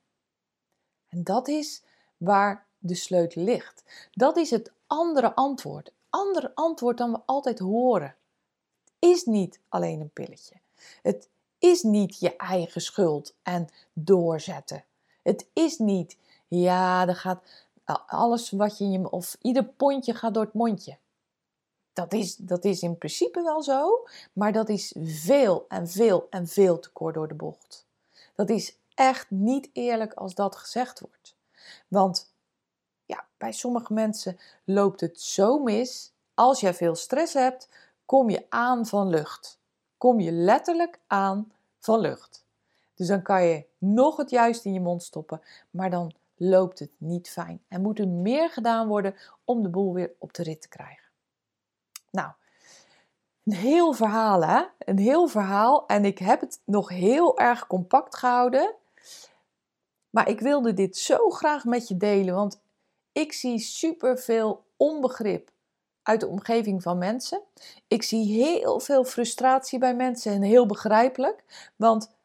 En 1.10 1.24
dat 1.24 1.48
is 1.48 1.84
waar 2.18 2.66
de 2.78 2.96
sleutel 2.96 3.44
ligt. 3.44 3.84
Dat 4.12 4.38
is 4.38 4.50
het 4.50 4.72
andere 4.88 5.36
antwoord. 5.36 5.92
Ander 6.10 6.52
antwoord 6.54 6.98
dan 6.98 7.12
we 7.12 7.20
altijd 7.26 7.60
horen. 7.60 8.16
Het 8.84 9.12
is 9.12 9.26
niet 9.26 9.60
alleen 9.70 10.00
een 10.00 10.14
pilletje. 10.14 10.56
Het 11.02 11.30
is 11.60 11.84
niet 11.84 12.20
je 12.20 12.36
eigen 12.36 12.82
schuld 12.82 13.36
en 13.44 13.68
doorzetten. 13.94 14.84
Het 15.22 15.48
is 15.54 15.78
niet 15.78 16.18
ja, 16.48 17.08
er 17.08 17.16
gaat 17.16 17.44
alles 18.06 18.50
wat 18.50 18.78
je 18.78 18.84
in 18.84 18.92
je, 18.92 19.10
of 19.10 19.38
ieder 19.42 19.64
pondje 19.66 20.14
gaat 20.14 20.34
door 20.34 20.44
het 20.44 20.54
mondje. 20.54 20.98
Dat 21.94 22.14
is, 22.14 22.36
dat 22.36 22.66
is 22.66 22.82
in 22.82 22.98
principe 22.98 23.42
wel 23.42 23.64
zo, 23.64 24.08
maar 24.34 24.52
dat 24.52 24.70
is 24.70 24.96
veel 25.00 25.66
en 25.68 25.88
veel 25.88 26.28
en 26.30 26.48
veel 26.48 26.80
te 26.80 26.92
kort 26.92 27.14
door 27.14 27.28
de 27.28 27.34
bocht. 27.34 27.86
Dat 28.36 28.50
is 28.50 28.78
echt 28.94 29.30
niet 29.30 29.70
eerlijk 29.74 30.14
als 30.14 30.36
dat 30.36 30.56
gezegd 30.56 31.00
wordt. 31.00 31.36
Want 31.88 32.32
Ja, 33.06 33.26
bij 33.38 33.52
sommige 33.52 33.94
mensen 33.94 34.38
loopt 34.64 35.02
het 35.02 35.22
zo 35.22 35.60
mis. 35.60 36.12
Als 36.34 36.60
jij 36.60 36.74
veel 36.74 36.96
stress 36.96 37.34
hebt, 37.34 37.70
kom 38.06 38.30
je 38.30 38.46
aan 38.50 38.86
van 38.86 39.08
lucht. 39.08 39.60
Kom 39.98 40.20
je 40.20 40.32
letterlijk 40.32 41.00
aan 41.08 41.52
van 41.80 42.00
lucht. 42.00 42.46
Dus 42.96 43.08
dan 43.08 43.22
kan 43.22 43.44
je 43.44 43.66
nog 43.78 44.18
het 44.18 44.30
juist 44.30 44.66
in 44.66 44.74
je 44.74 44.80
mond 44.80 45.04
stoppen, 45.04 45.42
maar 45.70 45.90
dan 45.90 46.14
loopt 46.36 46.80
het 46.80 46.92
niet 46.98 47.30
fijn. 47.30 47.64
En 47.68 47.82
moet 47.82 48.00
er 48.00 48.08
meer 48.08 48.50
gedaan 48.50 48.88
worden 48.88 49.16
om 49.44 49.64
de 49.64 49.70
boel 49.70 49.94
weer 49.94 50.12
op 50.18 50.34
de 50.34 50.44
rit 50.44 50.62
te 50.62 50.68
krijgen. 50.68 51.03
Nou, 52.14 52.32
een 53.44 53.54
heel 53.54 53.94
verhaal 53.94 54.46
hè? 54.46 54.64
Een 54.78 55.00
heel 55.00 55.28
verhaal. 55.28 55.88
En 55.88 56.06
ik 56.06 56.18
heb 56.18 56.42
het 56.42 56.62
nog 56.66 56.90
heel 56.90 57.40
erg 57.40 57.68
compact 57.68 58.16
gehouden. 58.16 58.76
Maar 60.10 60.30
ik 60.30 60.40
wilde 60.40 60.74
dit 60.74 60.98
zo 60.98 61.30
graag 61.30 61.64
met 61.66 61.88
je 61.88 61.98
delen, 61.98 62.36
want 62.36 62.62
ik 63.12 63.34
zie 63.34 63.60
superveel 63.60 64.66
onbegrip 64.78 65.52
uit 66.04 66.20
de 66.20 66.28
omgeving 66.28 66.82
van 66.82 66.98
mensen. 66.98 67.42
Ik 67.88 68.04
zie 68.04 68.44
heel 68.44 68.80
veel 68.80 69.04
frustratie 69.04 69.80
bij 69.80 69.96
mensen 69.96 70.32
en 70.32 70.42
heel 70.42 70.66
begrijpelijk, 70.66 71.70
want 71.76 72.16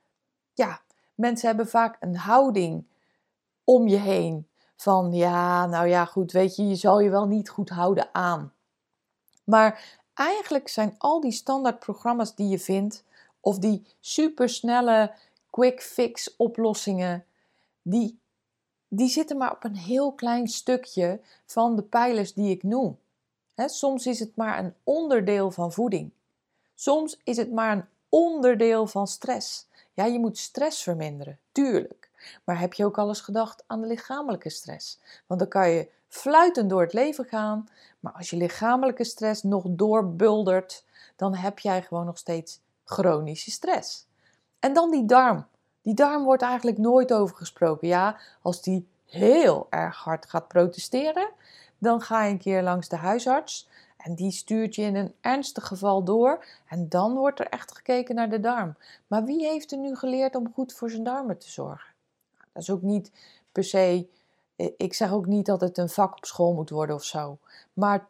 ja, 0.55 0.81
mensen 1.15 1.49
hebben 1.49 1.69
vaak 1.69 1.97
een 2.01 2.17
houding 2.17 2.87
om 3.65 3.89
je 3.89 3.97
heen 3.97 4.49
van 4.77 5.13
ja, 5.13 5.67
nou 5.67 5.87
ja, 5.87 6.05
goed, 6.05 6.33
weet 6.33 6.57
je, 6.57 6.69
je 6.69 6.75
zal 6.75 7.01
je 7.01 7.11
wel 7.11 7.27
niet 7.27 7.49
goed 7.49 7.69
houden 7.69 8.09
aan. 8.13 8.53
Maar 9.49 9.99
eigenlijk 10.15 10.69
zijn 10.69 10.95
al 10.99 11.21
die 11.21 11.33
standaard 11.33 11.79
programma's 11.79 12.35
die 12.35 12.49
je 12.49 12.59
vindt, 12.59 13.05
of 13.41 13.59
die 13.59 13.87
supersnelle 14.01 15.13
quick 15.51 15.83
fix 15.83 16.37
oplossingen, 16.37 17.25
die, 17.83 18.19
die 18.89 19.09
zitten 19.09 19.37
maar 19.37 19.53
op 19.53 19.65
een 19.65 19.77
heel 19.77 20.13
klein 20.13 20.49
stukje 20.49 21.21
van 21.47 21.77
de 21.77 21.83
pijlers 21.83 22.35
die 22.35 22.51
ik 22.51 22.63
noem. 22.63 22.99
soms 23.57 24.07
is 24.07 24.19
het 24.19 24.37
maar 24.37 24.59
een 24.59 24.75
onderdeel 24.85 25.51
van 25.51 25.73
voeding. 25.73 26.11
Soms 26.75 27.21
is 27.25 27.37
het 27.37 27.53
maar 27.53 27.77
een 27.77 27.85
onderdeel 28.09 28.87
van 28.87 29.07
stress. 29.07 29.67
Ja, 29.93 30.05
je 30.05 30.19
moet 30.19 30.39
stress 30.39 30.83
verminderen, 30.83 31.39
tuurlijk. 31.53 32.11
Maar 32.45 32.61
heb 32.61 32.73
je 32.75 32.85
ook 32.85 32.99
al 32.99 33.09
eens 33.09 33.21
gedacht 33.21 33.65
aan 33.67 33.81
de 33.81 33.87
lichamelijke 33.87 34.51
stress? 34.51 34.99
Want 35.27 35.41
dan 35.41 35.49
kan 35.49 35.71
je 35.71 35.89
fluitend 36.09 36.71
door 36.71 36.81
het 36.81 36.93
leven 36.93 37.25
gaan, 37.25 37.69
maar 38.01 38.13
als 38.13 38.31
je 38.31 38.37
lichamelijke 38.37 39.05
stress 39.05 39.43
nog 39.43 39.65
doorbuldert, 39.69 40.85
dan 41.17 41.35
heb 41.35 41.59
jij 41.59 41.83
gewoon 41.83 42.05
nog 42.07 42.19
steeds 42.19 42.61
chronische 42.85 43.51
stress. 43.51 44.07
En 44.59 44.73
dan 44.73 44.91
die 44.91 45.05
darm. 45.05 45.47
Die 45.83 45.95
darm 45.95 46.25
wordt 46.25 46.43
eigenlijk 46.43 46.79
nooit 46.79 47.13
over 47.13 47.37
gesproken. 47.37 47.89
Ja, 47.89 48.19
als 48.43 48.63
die 48.63 48.89
heel 49.07 49.67
erg 49.71 49.97
hard 49.97 50.27
gaat 50.27 50.49
protesteren, 50.49 51.31
dan 51.79 52.01
ga 52.01 52.25
je 52.25 52.31
een 52.31 52.39
keer 52.39 52.63
langs 52.63 52.89
de 52.89 52.97
huisarts 52.97 53.69
en 53.97 54.15
die 54.15 54.31
stuurt 54.31 54.75
je 54.75 54.83
in 54.83 54.97
een 54.97 55.15
ernstig 55.21 55.67
geval 55.67 56.05
door 56.05 56.45
en 56.69 56.89
dan 56.89 57.15
wordt 57.15 57.41
er 57.41 57.49
echt 57.49 57.77
gekeken 57.77 58.15
naar 58.15 58.31
de 58.31 58.41
darm. 58.41 58.77
Maar 59.07 59.25
wie 59.25 59.47
heeft 59.47 59.73
er 59.73 59.79
nu 59.79 59.97
geleerd 59.97 60.35
om 60.35 60.53
goed 60.55 60.73
voor 60.73 60.91
zijn 60.91 61.05
darmen 61.05 61.39
te 61.39 61.51
zorgen? 61.51 61.95
Nou, 62.37 62.49
dat 62.53 62.63
is 62.63 62.71
ook 62.71 62.83
niet 62.83 63.13
per 63.53 63.65
se, 63.65 64.09
ik 64.77 64.95
zeg 64.95 65.13
ook 65.13 65.27
niet 65.27 65.47
dat 65.47 65.61
het 65.61 65.79
een 65.79 65.89
vak 65.89 66.17
op 66.17 66.25
school 66.25 66.53
moet 66.53 66.71
worden 66.71 66.95
of 66.95 67.05
zo. 67.05 67.39
Maar 67.73 68.07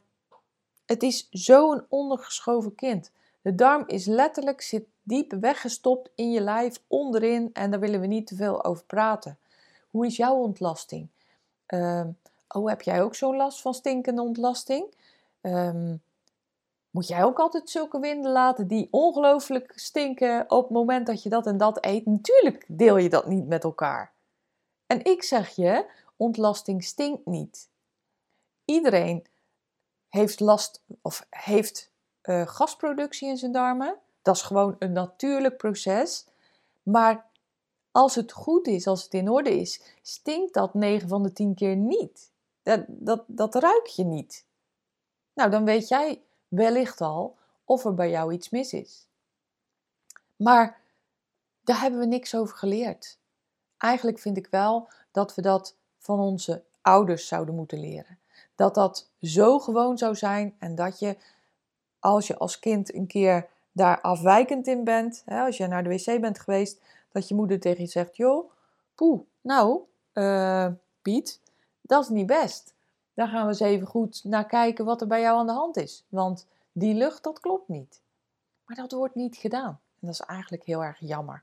het 0.87 1.03
is 1.03 1.29
zo'n 1.31 1.85
ondergeschoven 1.89 2.75
kind. 2.75 3.11
De 3.41 3.55
darm 3.55 3.85
is 3.87 4.07
letterlijk, 4.07 4.61
zit 4.61 4.85
diep 5.03 5.33
weggestopt 5.41 6.11
in 6.15 6.31
je 6.31 6.41
lijf, 6.41 6.83
onderin, 6.87 7.51
en 7.53 7.71
daar 7.71 7.81
willen 7.81 8.01
we 8.01 8.07
niet 8.07 8.27
te 8.27 8.35
veel 8.35 8.65
over 8.65 8.85
praten. 8.85 9.39
Hoe 9.91 10.07
is 10.07 10.17
jouw 10.17 10.35
ontlasting? 10.35 11.09
Uh, 11.69 12.05
oh, 12.49 12.69
heb 12.69 12.83
jij 12.83 13.03
ook 13.03 13.15
zo'n 13.15 13.37
last 13.37 13.61
van 13.61 13.75
stinkende 13.75 14.23
ontlasting? 14.23 14.95
Ehm, 15.41 15.95
moet 16.91 17.09
jij 17.09 17.25
ook 17.25 17.39
altijd 17.39 17.71
zulke 17.71 18.01
winden 18.01 18.33
laten 18.33 18.67
die 18.67 18.89
ongelooflijk 18.91 19.73
stinken 19.75 20.45
op 20.51 20.63
het 20.63 20.73
moment 20.73 21.07
dat 21.07 21.23
je 21.23 21.29
dat 21.29 21.47
en 21.47 21.57
dat 21.57 21.85
eet? 21.85 22.07
Natuurlijk 22.07 22.65
deel 22.69 22.97
je 22.97 23.09
dat 23.09 23.27
niet 23.27 23.47
met 23.47 23.65
elkaar. 23.65 24.13
En 24.87 25.05
ik 25.05 25.23
zeg 25.23 25.49
je, 25.49 25.85
ontlasting 26.19 26.85
stinkt 26.85 27.27
niet. 27.27 27.69
Iedereen 28.65 29.27
heeft 30.09 30.41
last 30.41 30.83
of 31.03 31.27
heeft 31.31 31.91
uh, 32.23 32.47
gasproductie 32.47 33.29
in 33.29 33.37
zijn 33.37 33.53
darmen. 33.53 33.99
Dat 34.23 34.37
is 34.37 34.43
gewoon 34.43 34.77
een 34.79 34.93
natuurlijk 34.93 35.57
proces. 35.57 36.27
Maar 36.83 37.27
als 37.91 38.15
het 38.15 38.33
goed 38.33 38.67
is, 38.67 38.87
als 38.87 39.03
het 39.03 39.15
in 39.15 39.29
orde 39.29 39.61
is, 39.61 39.83
stinkt 40.03 40.55
dat 40.55 40.75
9 40.75 41.09
van 41.09 41.23
de 41.23 41.33
10 41.33 41.55
keer 41.55 41.77
niet. 41.77 42.31
Dat, 42.63 42.85
dat, 42.87 43.25
dat 43.27 43.55
ruik 43.55 43.87
je 43.87 44.05
niet. 44.05 44.47
Nou, 45.35 45.51
dan 45.51 45.65
weet 45.65 45.89
jij 45.89 46.23
wellicht 46.49 47.01
al 47.01 47.37
of 47.65 47.85
er 47.85 47.95
bij 47.95 48.11
jou 48.11 48.33
iets 48.33 48.51
mis 48.51 48.73
is. 48.73 49.07
Maar 50.37 50.81
daar 51.61 51.81
hebben 51.81 52.01
we 52.01 52.07
niks 52.07 52.35
over 52.35 52.57
geleerd. 52.57 53.19
Eigenlijk 53.77 54.19
vind 54.19 54.37
ik 54.37 54.47
wel 54.51 54.89
dat 55.11 55.35
we 55.35 55.43
dat 55.43 55.77
van 56.09 56.21
onze 56.21 56.63
ouders 56.81 57.27
zouden 57.27 57.55
moeten 57.55 57.81
leren. 57.81 58.19
Dat 58.55 58.75
dat 58.75 59.09
zo 59.21 59.59
gewoon 59.59 59.99
zou 59.99 60.15
zijn 60.15 60.57
en 60.59 60.75
dat 60.75 60.99
je, 60.99 61.17
als 61.99 62.27
je 62.27 62.39
als 62.39 62.59
kind 62.59 62.95
een 62.95 63.07
keer 63.07 63.49
daar 63.73 64.01
afwijkend 64.01 64.67
in 64.67 64.85
bent, 64.85 65.23
hè, 65.25 65.41
als 65.41 65.57
je 65.57 65.67
naar 65.67 65.83
de 65.83 65.89
wc 65.89 66.21
bent 66.21 66.39
geweest, 66.39 66.81
dat 67.13 67.29
je 67.29 67.35
moeder 67.35 67.61
tegen 67.61 67.83
je 67.83 67.91
zegt: 67.91 68.17
Joh, 68.17 68.51
poeh, 68.95 69.21
nou, 69.41 69.81
uh, 70.15 70.67
Piet, 71.03 71.41
dat 71.81 72.03
is 72.03 72.09
niet 72.09 72.27
best. 72.27 72.75
Daar 73.15 73.29
gaan 73.29 73.43
we 73.43 73.49
eens 73.49 73.61
even 73.61 73.87
goed 73.87 74.25
naar 74.25 74.47
kijken 74.47 74.85
wat 74.85 75.01
er 75.01 75.07
bij 75.07 75.21
jou 75.21 75.39
aan 75.39 75.47
de 75.47 75.53
hand 75.53 75.77
is. 75.77 76.05
Want 76.09 76.47
die 76.73 76.95
lucht, 76.95 77.23
dat 77.23 77.41
klopt 77.41 77.69
niet. 77.69 78.01
Maar 78.65 78.77
dat 78.77 78.93
wordt 78.93 79.15
niet 79.15 79.37
gedaan. 79.37 79.81
En 80.01 80.07
dat 80.07 80.11
is 80.11 80.21
eigenlijk 80.21 80.65
heel 80.65 80.85
erg 80.85 80.99
jammer. 81.01 81.43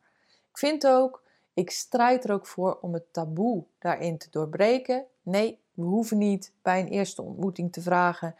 Ik 0.52 0.58
vind 0.58 0.88
ook, 0.88 1.22
ik 1.56 1.72
strijd 1.72 2.24
er 2.24 2.34
ook 2.34 2.46
voor 2.48 2.78
om 2.82 2.94
het 2.94 3.14
taboe 3.14 3.64
daarin 3.80 4.18
te 4.18 4.28
doorbreken. 4.30 5.06
Nee, 5.22 5.60
we 5.74 5.84
hoeven 5.84 6.18
niet 6.18 6.54
bij 6.62 6.80
een 6.80 6.88
eerste 6.88 7.22
ontmoeting 7.22 7.72
te 7.72 7.82
vragen: 7.82 8.36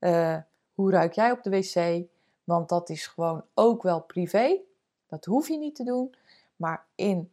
uh, 0.00 0.36
hoe 0.74 0.90
ruik 0.90 1.12
jij 1.12 1.30
op 1.30 1.42
de 1.42 1.50
wc? 1.50 2.06
Want 2.44 2.68
dat 2.68 2.90
is 2.90 3.06
gewoon 3.06 3.44
ook 3.54 3.82
wel 3.82 4.00
privé. 4.00 4.60
Dat 5.06 5.24
hoef 5.24 5.48
je 5.48 5.58
niet 5.58 5.74
te 5.74 5.84
doen. 5.84 6.14
Maar 6.56 6.86
in 6.94 7.32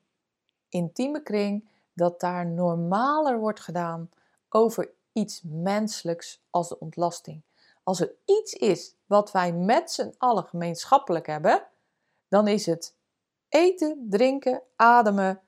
intieme 0.69 1.23
kring, 1.23 1.67
dat 1.93 2.19
daar 2.19 2.45
normaler 2.47 3.39
wordt 3.39 3.59
gedaan 3.59 4.09
over 4.49 4.91
iets 5.13 5.41
menselijks 5.43 6.41
als 6.49 6.69
de 6.69 6.79
ontlasting. 6.79 7.41
Als 7.83 7.99
er 7.99 8.13
iets 8.25 8.53
is 8.53 8.95
wat 9.05 9.31
wij 9.31 9.53
met 9.53 9.91
z'n 9.91 10.13
allen 10.17 10.43
gemeenschappelijk 10.43 11.27
hebben, 11.27 11.63
dan 12.27 12.47
is 12.47 12.65
het 12.65 12.95
eten, 13.49 14.05
drinken, 14.09 14.61
ademen 14.75 15.41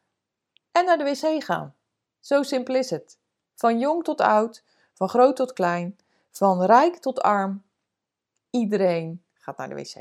en 0.72 0.86
naar 0.86 0.98
de 0.98 1.04
wc 1.04 1.44
gaan. 1.44 1.76
Zo 2.20 2.44
simpel 2.44 2.76
is 2.76 2.90
het. 2.90 3.20
Van 3.56 3.80
jong 3.80 4.04
tot 4.04 4.22
oud, 4.22 4.64
van 4.94 5.10
groot 5.10 5.36
tot 5.36 5.54
klein, 5.54 6.00
van 6.32 6.64
rijk 6.64 6.98
tot 6.98 7.22
arm. 7.22 7.64
Iedereen 8.50 9.24
gaat 9.34 9.58
naar 9.58 9.70
de 9.70 9.76
wc. 9.76 9.96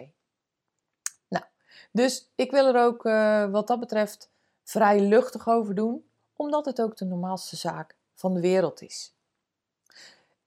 Nou, 1.29 1.45
dus 1.93 2.31
ik 2.35 2.51
wil 2.51 2.67
er 2.67 2.85
ook 2.85 3.05
uh, 3.05 3.51
wat 3.51 3.67
dat 3.67 3.81
betreft 3.81 4.31
vrij 4.63 5.01
luchtig 5.01 5.49
over 5.49 5.75
doen, 5.75 6.11
omdat 6.37 6.65
het 6.65 6.81
ook 6.83 6.97
de 6.97 7.05
normaalste 7.05 7.57
zaak 7.57 7.97
van 8.15 8.35
de 8.35 8.41
wereld 8.41 8.83
is. 8.83 9.15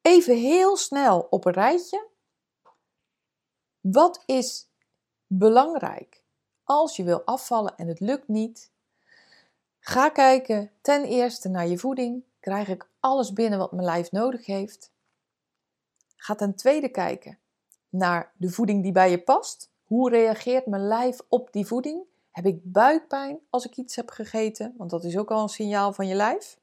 Even 0.01 0.37
heel 0.37 0.77
snel 0.77 1.27
op 1.29 1.45
een 1.45 1.53
rijtje. 1.53 2.07
Wat 3.81 4.23
is 4.25 4.67
belangrijk 5.27 6.22
als 6.63 6.95
je 6.95 7.04
wil 7.04 7.21
afvallen 7.21 7.78
en 7.78 7.88
het 7.88 7.99
lukt 7.99 8.28
niet? 8.28 8.71
Ga 9.80 10.10
kijken 10.10 10.71
ten 10.82 11.04
eerste 11.04 11.49
naar 11.49 11.67
je 11.67 11.78
voeding. 11.78 12.23
Krijg 12.39 12.67
ik 12.67 12.88
alles 12.99 13.34
binnen 13.34 13.60
wat 13.60 13.71
mijn 13.71 13.86
lijf 13.86 14.12
nodig 14.12 14.45
heeft? 14.45 14.91
Ga 16.15 16.36
ten 16.36 16.56
tweede 16.56 16.89
kijken 16.89 17.38
naar 17.89 18.32
de 18.38 18.49
voeding 18.49 18.84
die 18.84 18.91
bij 18.91 19.10
je 19.10 19.23
past. 19.23 19.71
Hoe 19.84 20.10
reageert 20.10 20.65
mijn 20.65 20.88
lijf 20.88 21.19
op 21.28 21.52
die 21.52 21.65
voeding? 21.65 22.04
Heb 22.32 22.45
ik 22.45 22.71
buikpijn 22.71 23.39
als 23.49 23.65
ik 23.65 23.78
iets 23.78 23.95
heb 23.95 24.10
gegeten? 24.10 24.73
Want 24.78 24.89
dat 24.89 25.04
is 25.04 25.17
ook 25.17 25.32
al 25.32 25.41
een 25.41 25.49
signaal 25.49 25.93
van 25.93 26.08
je 26.08 26.15
lijf. 26.15 26.60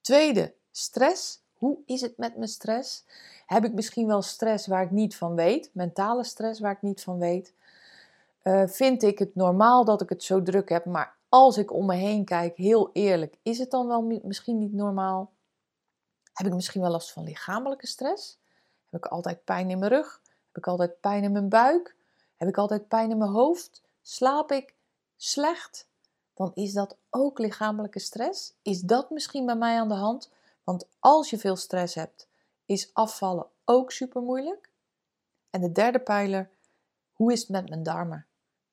Tweede, 0.00 0.54
stress. 0.70 1.42
Hoe 1.52 1.78
is 1.86 2.00
het 2.00 2.16
met 2.16 2.36
mijn 2.36 2.48
stress? 2.48 3.04
Heb 3.46 3.64
ik 3.64 3.72
misschien 3.72 4.06
wel 4.06 4.22
stress 4.22 4.66
waar 4.66 4.82
ik 4.82 4.90
niet 4.90 5.16
van 5.16 5.34
weet? 5.34 5.70
Mentale 5.72 6.24
stress 6.24 6.60
waar 6.60 6.72
ik 6.72 6.82
niet 6.82 7.02
van 7.02 7.18
weet? 7.18 7.54
Uh, 8.48 8.66
vind 8.66 9.02
ik 9.02 9.18
het 9.18 9.34
normaal 9.34 9.84
dat 9.84 10.00
ik 10.00 10.08
het 10.08 10.22
zo 10.22 10.42
druk 10.42 10.68
heb, 10.68 10.84
maar 10.84 11.16
als 11.28 11.56
ik 11.56 11.72
om 11.72 11.86
me 11.86 11.94
heen 11.94 12.24
kijk, 12.24 12.56
heel 12.56 12.90
eerlijk, 12.92 13.38
is 13.42 13.58
het 13.58 13.70
dan 13.70 13.86
wel 13.86 14.02
misschien 14.22 14.58
niet 14.58 14.72
normaal? 14.72 15.32
Heb 16.32 16.46
ik 16.46 16.54
misschien 16.54 16.80
wel 16.80 16.90
last 16.90 17.12
van 17.12 17.24
lichamelijke 17.24 17.86
stress? 17.86 18.38
Heb 18.90 19.04
ik 19.04 19.06
altijd 19.06 19.44
pijn 19.44 19.70
in 19.70 19.78
mijn 19.78 19.92
rug? 19.92 20.20
Heb 20.24 20.56
ik 20.56 20.66
altijd 20.66 21.00
pijn 21.00 21.22
in 21.22 21.32
mijn 21.32 21.48
buik? 21.48 21.96
Heb 22.36 22.48
ik 22.48 22.58
altijd 22.58 22.88
pijn 22.88 23.10
in 23.10 23.18
mijn 23.18 23.30
hoofd? 23.30 23.82
Slaap 24.02 24.52
ik 24.52 24.74
slecht? 25.16 25.88
Dan 26.34 26.50
is 26.54 26.72
dat 26.72 26.96
ook 27.10 27.38
lichamelijke 27.38 27.98
stress. 28.00 28.54
Is 28.62 28.80
dat 28.80 29.10
misschien 29.10 29.46
bij 29.46 29.56
mij 29.56 29.78
aan 29.78 29.88
de 29.88 29.94
hand? 29.94 30.30
Want 30.64 30.88
als 30.98 31.30
je 31.30 31.38
veel 31.38 31.56
stress 31.56 31.94
hebt, 31.94 32.28
is 32.66 32.90
afvallen 32.92 33.46
ook 33.64 33.92
super 33.92 34.22
moeilijk. 34.22 34.70
En 35.50 35.60
de 35.60 35.72
derde 35.72 35.98
pijler, 35.98 36.50
hoe 37.12 37.32
is 37.32 37.40
het 37.40 37.48
met 37.48 37.68
mijn 37.68 37.82
darmen? 37.82 38.27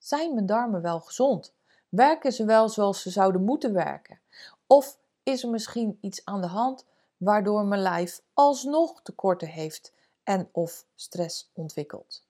Zijn 0.06 0.34
mijn 0.34 0.46
darmen 0.46 0.82
wel 0.82 1.00
gezond? 1.00 1.54
Werken 1.88 2.32
ze 2.32 2.44
wel 2.44 2.68
zoals 2.68 3.02
ze 3.02 3.10
zouden 3.10 3.44
moeten 3.44 3.72
werken? 3.72 4.20
Of 4.66 4.98
is 5.22 5.42
er 5.42 5.50
misschien 5.50 5.98
iets 6.00 6.24
aan 6.24 6.40
de 6.40 6.46
hand 6.46 6.84
waardoor 7.16 7.64
mijn 7.64 7.80
lijf 7.82 8.22
alsnog 8.32 9.02
tekorten 9.02 9.48
heeft 9.48 9.92
en 10.22 10.48
of 10.52 10.86
stress 10.94 11.50
ontwikkelt? 11.54 12.26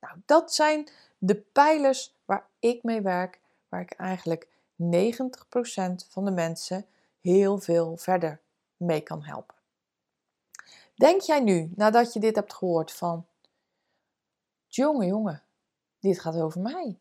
Nou, 0.00 0.16
dat 0.26 0.54
zijn 0.54 0.88
de 1.18 1.36
pijlers 1.36 2.16
waar 2.24 2.48
ik 2.58 2.82
mee 2.82 3.00
werk, 3.00 3.40
waar 3.68 3.80
ik 3.80 3.92
eigenlijk 3.92 4.48
90% 4.82 4.86
van 6.08 6.24
de 6.24 6.30
mensen 6.30 6.86
heel 7.20 7.58
veel 7.58 7.96
verder 7.96 8.40
mee 8.76 9.00
kan 9.00 9.24
helpen. 9.24 9.56
Denk 10.94 11.20
jij 11.20 11.40
nu, 11.40 11.72
nadat 11.76 12.12
je 12.12 12.20
dit 12.20 12.36
hebt 12.36 12.54
gehoord, 12.54 12.92
van 12.92 13.26
jongen, 14.66 15.06
jongen, 15.06 15.42
dit 16.00 16.20
gaat 16.20 16.36
over 16.36 16.60
mij. 16.60 16.98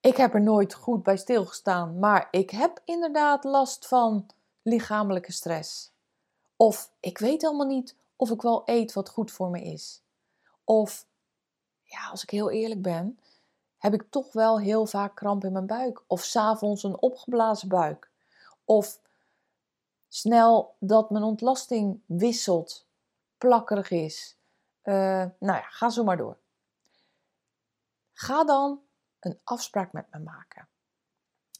Ik 0.00 0.16
heb 0.16 0.34
er 0.34 0.40
nooit 0.40 0.74
goed 0.74 1.02
bij 1.02 1.16
stilgestaan, 1.16 1.98
maar 1.98 2.28
ik 2.30 2.50
heb 2.50 2.80
inderdaad 2.84 3.44
last 3.44 3.86
van 3.86 4.26
lichamelijke 4.62 5.32
stress. 5.32 5.92
Of 6.56 6.92
ik 7.00 7.18
weet 7.18 7.44
allemaal 7.44 7.66
niet 7.66 7.96
of 8.16 8.30
ik 8.30 8.42
wel 8.42 8.62
eet 8.64 8.92
wat 8.92 9.08
goed 9.08 9.30
voor 9.30 9.50
me 9.50 9.62
is. 9.62 10.02
Of, 10.64 11.06
ja, 11.82 12.08
als 12.08 12.22
ik 12.22 12.30
heel 12.30 12.50
eerlijk 12.50 12.82
ben, 12.82 13.18
heb 13.78 13.94
ik 13.94 14.06
toch 14.10 14.32
wel 14.32 14.60
heel 14.60 14.86
vaak 14.86 15.16
kramp 15.16 15.44
in 15.44 15.52
mijn 15.52 15.66
buik. 15.66 16.02
Of 16.06 16.22
s'avonds 16.22 16.82
een 16.82 17.00
opgeblazen 17.00 17.68
buik. 17.68 18.10
Of 18.64 19.00
snel 20.08 20.74
dat 20.78 21.10
mijn 21.10 21.24
ontlasting 21.24 22.00
wisselt, 22.06 22.86
plakkerig 23.38 23.90
is. 23.90 24.36
Uh, 24.84 24.94
nou 25.38 25.58
ja, 25.58 25.66
ga 25.68 25.88
zo 25.88 26.04
maar 26.04 26.16
door. 26.16 26.36
Ga 28.12 28.44
dan 28.44 28.80
een 29.20 29.38
afspraak 29.44 29.92
met 29.92 30.06
me 30.10 30.18
maken. 30.18 30.68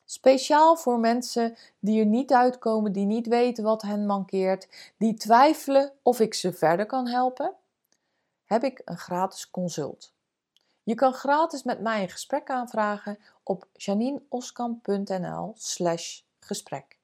Speciaal 0.04 0.76
voor 0.76 0.98
mensen 0.98 1.56
die 1.78 2.00
er 2.00 2.06
niet 2.06 2.32
uitkomen, 2.32 2.92
die 2.92 3.06
niet 3.06 3.26
weten 3.26 3.64
wat 3.64 3.82
hen 3.82 4.06
mankeert, 4.06 4.92
die 4.96 5.14
twijfelen 5.14 5.92
of 6.02 6.20
ik 6.20 6.34
ze 6.34 6.52
verder 6.52 6.86
kan 6.86 7.06
helpen, 7.08 7.54
heb 8.44 8.64
ik 8.64 8.82
een 8.84 8.98
gratis 8.98 9.50
consult. 9.50 10.12
Je 10.82 10.94
kan 10.94 11.12
gratis 11.12 11.62
met 11.62 11.80
mij 11.80 12.02
een 12.02 12.08
gesprek 12.08 12.50
aanvragen 12.50 13.18
op 13.42 13.66
janineoskamp.nl 13.72 15.54
slash 15.56 16.20
gesprek. 16.38 16.98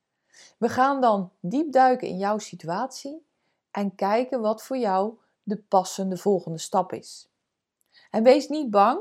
We 0.57 0.69
gaan 0.69 1.01
dan 1.01 1.31
diep 1.41 1.73
duiken 1.73 2.09
in 2.09 2.19
jouw 2.19 2.39
situatie 2.39 3.27
en 3.71 3.95
kijken 3.95 4.41
wat 4.41 4.63
voor 4.63 4.77
jou 4.77 5.15
de 5.43 5.57
passende 5.57 6.17
volgende 6.17 6.59
stap 6.59 6.93
is. 6.93 7.29
En 8.11 8.23
wees 8.23 8.49
niet 8.49 8.71
bang, 8.71 9.01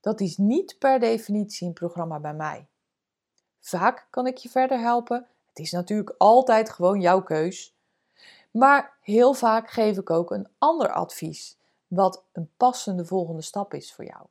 dat 0.00 0.20
is 0.20 0.36
niet 0.36 0.78
per 0.78 0.98
definitie 0.98 1.66
een 1.66 1.72
programma 1.72 2.20
bij 2.20 2.34
mij. 2.34 2.66
Vaak 3.60 4.06
kan 4.10 4.26
ik 4.26 4.36
je 4.36 4.48
verder 4.48 4.78
helpen. 4.78 5.26
Het 5.48 5.58
is 5.58 5.72
natuurlijk 5.72 6.14
altijd 6.18 6.70
gewoon 6.70 7.00
jouw 7.00 7.22
keus. 7.22 7.76
Maar 8.50 8.96
heel 9.00 9.34
vaak 9.34 9.70
geef 9.70 9.96
ik 9.96 10.10
ook 10.10 10.30
een 10.30 10.48
ander 10.58 10.92
advies, 10.92 11.56
wat 11.86 12.22
een 12.32 12.50
passende 12.56 13.04
volgende 13.04 13.42
stap 13.42 13.74
is 13.74 13.92
voor 13.92 14.04
jou. 14.04 14.26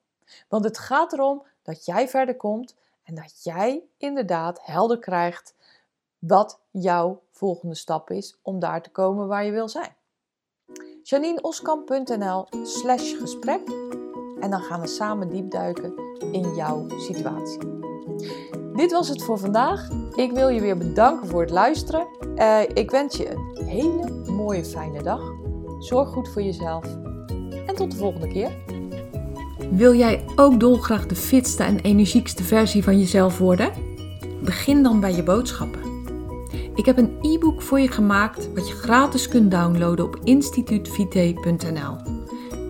Want 0.47 0.63
het 0.63 0.77
gaat 0.77 1.13
erom 1.13 1.43
dat 1.62 1.86
jij 1.86 2.10
verder 2.10 2.36
komt 2.36 2.75
en 3.03 3.15
dat 3.15 3.43
jij 3.43 3.84
inderdaad 3.97 4.60
helder 4.62 4.99
krijgt 4.99 5.56
wat 6.19 6.60
jouw 6.71 7.21
volgende 7.32 7.75
stap 7.75 8.10
is 8.10 8.38
om 8.41 8.60
daar 8.60 8.82
te 8.82 8.89
komen 8.89 9.27
waar 9.27 9.45
je 9.45 9.51
wil 9.51 9.69
zijn. 9.69 9.95
janineoskamp.nl 11.03 12.47
slash 12.63 13.17
gesprek 13.17 13.62
en 14.39 14.50
dan 14.50 14.62
gaan 14.62 14.82
we 14.82 14.88
samen 14.88 15.30
diep 15.30 15.52
duiken 15.52 15.93
in 16.32 16.56
jouw 16.56 16.86
situatie. 16.97 17.60
Dit 18.76 18.91
was 18.91 19.08
het 19.10 19.23
voor 19.23 19.38
vandaag. 19.38 19.88
Ik 20.15 20.32
wil 20.32 20.47
je 20.47 20.62
weer 20.62 20.78
bedanken 20.78 21.28
voor 21.28 21.41
het 21.41 21.50
luisteren. 21.50 22.08
Uh, 22.36 22.62
ik 22.73 22.91
wens 22.91 23.17
je 23.17 23.32
een 23.32 23.65
hele 23.65 24.32
mooie 24.32 24.65
fijne 24.65 25.04
dag. 25.04 25.21
Zorg 25.80 26.10
goed 26.10 26.30
voor 26.30 26.41
jezelf 26.41 26.86
en 27.65 27.76
tot 27.76 27.91
de 27.91 27.97
volgende 27.97 28.28
keer. 28.28 28.52
Wil 29.71 29.93
jij 29.93 30.26
ook 30.36 30.60
dolgraag 30.60 31.06
de 31.06 31.15
fitste 31.15 31.63
en 31.63 31.80
energiekste 31.80 32.43
versie 32.43 32.84
van 32.84 33.00
jezelf 33.00 33.38
worden? 33.38 33.71
Begin 34.43 34.84
dan 34.84 35.00
bij 35.00 35.15
je 35.15 35.23
boodschappen. 35.23 35.82
Ik 36.76 36.86
heb 36.86 36.97
een 36.97 37.17
e-book 37.21 37.62
voor 37.62 37.80
je 37.80 37.91
gemaakt 37.91 38.54
wat 38.54 38.67
je 38.67 38.73
gratis 38.73 39.28
kunt 39.28 39.52
downloaden 39.52 40.06
op 40.06 40.19
instituutvite.nl. 40.23 42.06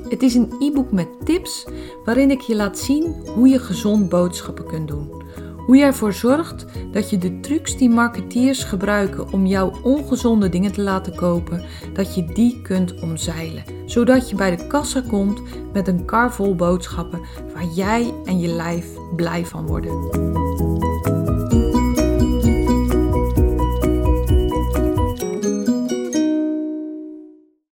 Het 0.09 0.23
is 0.23 0.35
een 0.35 0.53
e-book 0.59 0.91
met 0.91 1.07
tips 1.23 1.67
waarin 2.05 2.31
ik 2.31 2.41
je 2.41 2.55
laat 2.55 2.77
zien 2.77 3.15
hoe 3.35 3.47
je 3.47 3.59
gezond 3.59 4.09
boodschappen 4.09 4.65
kunt 4.65 4.87
doen. 4.87 5.23
Hoe 5.65 5.77
je 5.77 5.83
ervoor 5.83 6.13
zorgt 6.13 6.65
dat 6.91 7.09
je 7.09 7.17
de 7.17 7.39
trucs 7.39 7.77
die 7.77 7.89
marketeers 7.89 8.63
gebruiken 8.63 9.31
om 9.31 9.45
jouw 9.45 9.73
ongezonde 9.83 10.49
dingen 10.49 10.71
te 10.71 10.81
laten 10.81 11.15
kopen, 11.15 11.63
dat 11.93 12.15
je 12.15 12.25
die 12.25 12.61
kunt 12.61 13.01
omzeilen. 13.01 13.63
Zodat 13.85 14.29
je 14.29 14.35
bij 14.35 14.55
de 14.55 14.67
kassa 14.67 15.03
komt 15.09 15.41
met 15.73 15.87
een 15.87 16.05
kar 16.05 16.33
vol 16.33 16.55
boodschappen 16.55 17.21
waar 17.53 17.67
jij 17.75 18.13
en 18.25 18.39
je 18.39 18.47
lijf 18.47 18.87
blij 19.15 19.45
van 19.45 19.67
worden. 19.67 20.66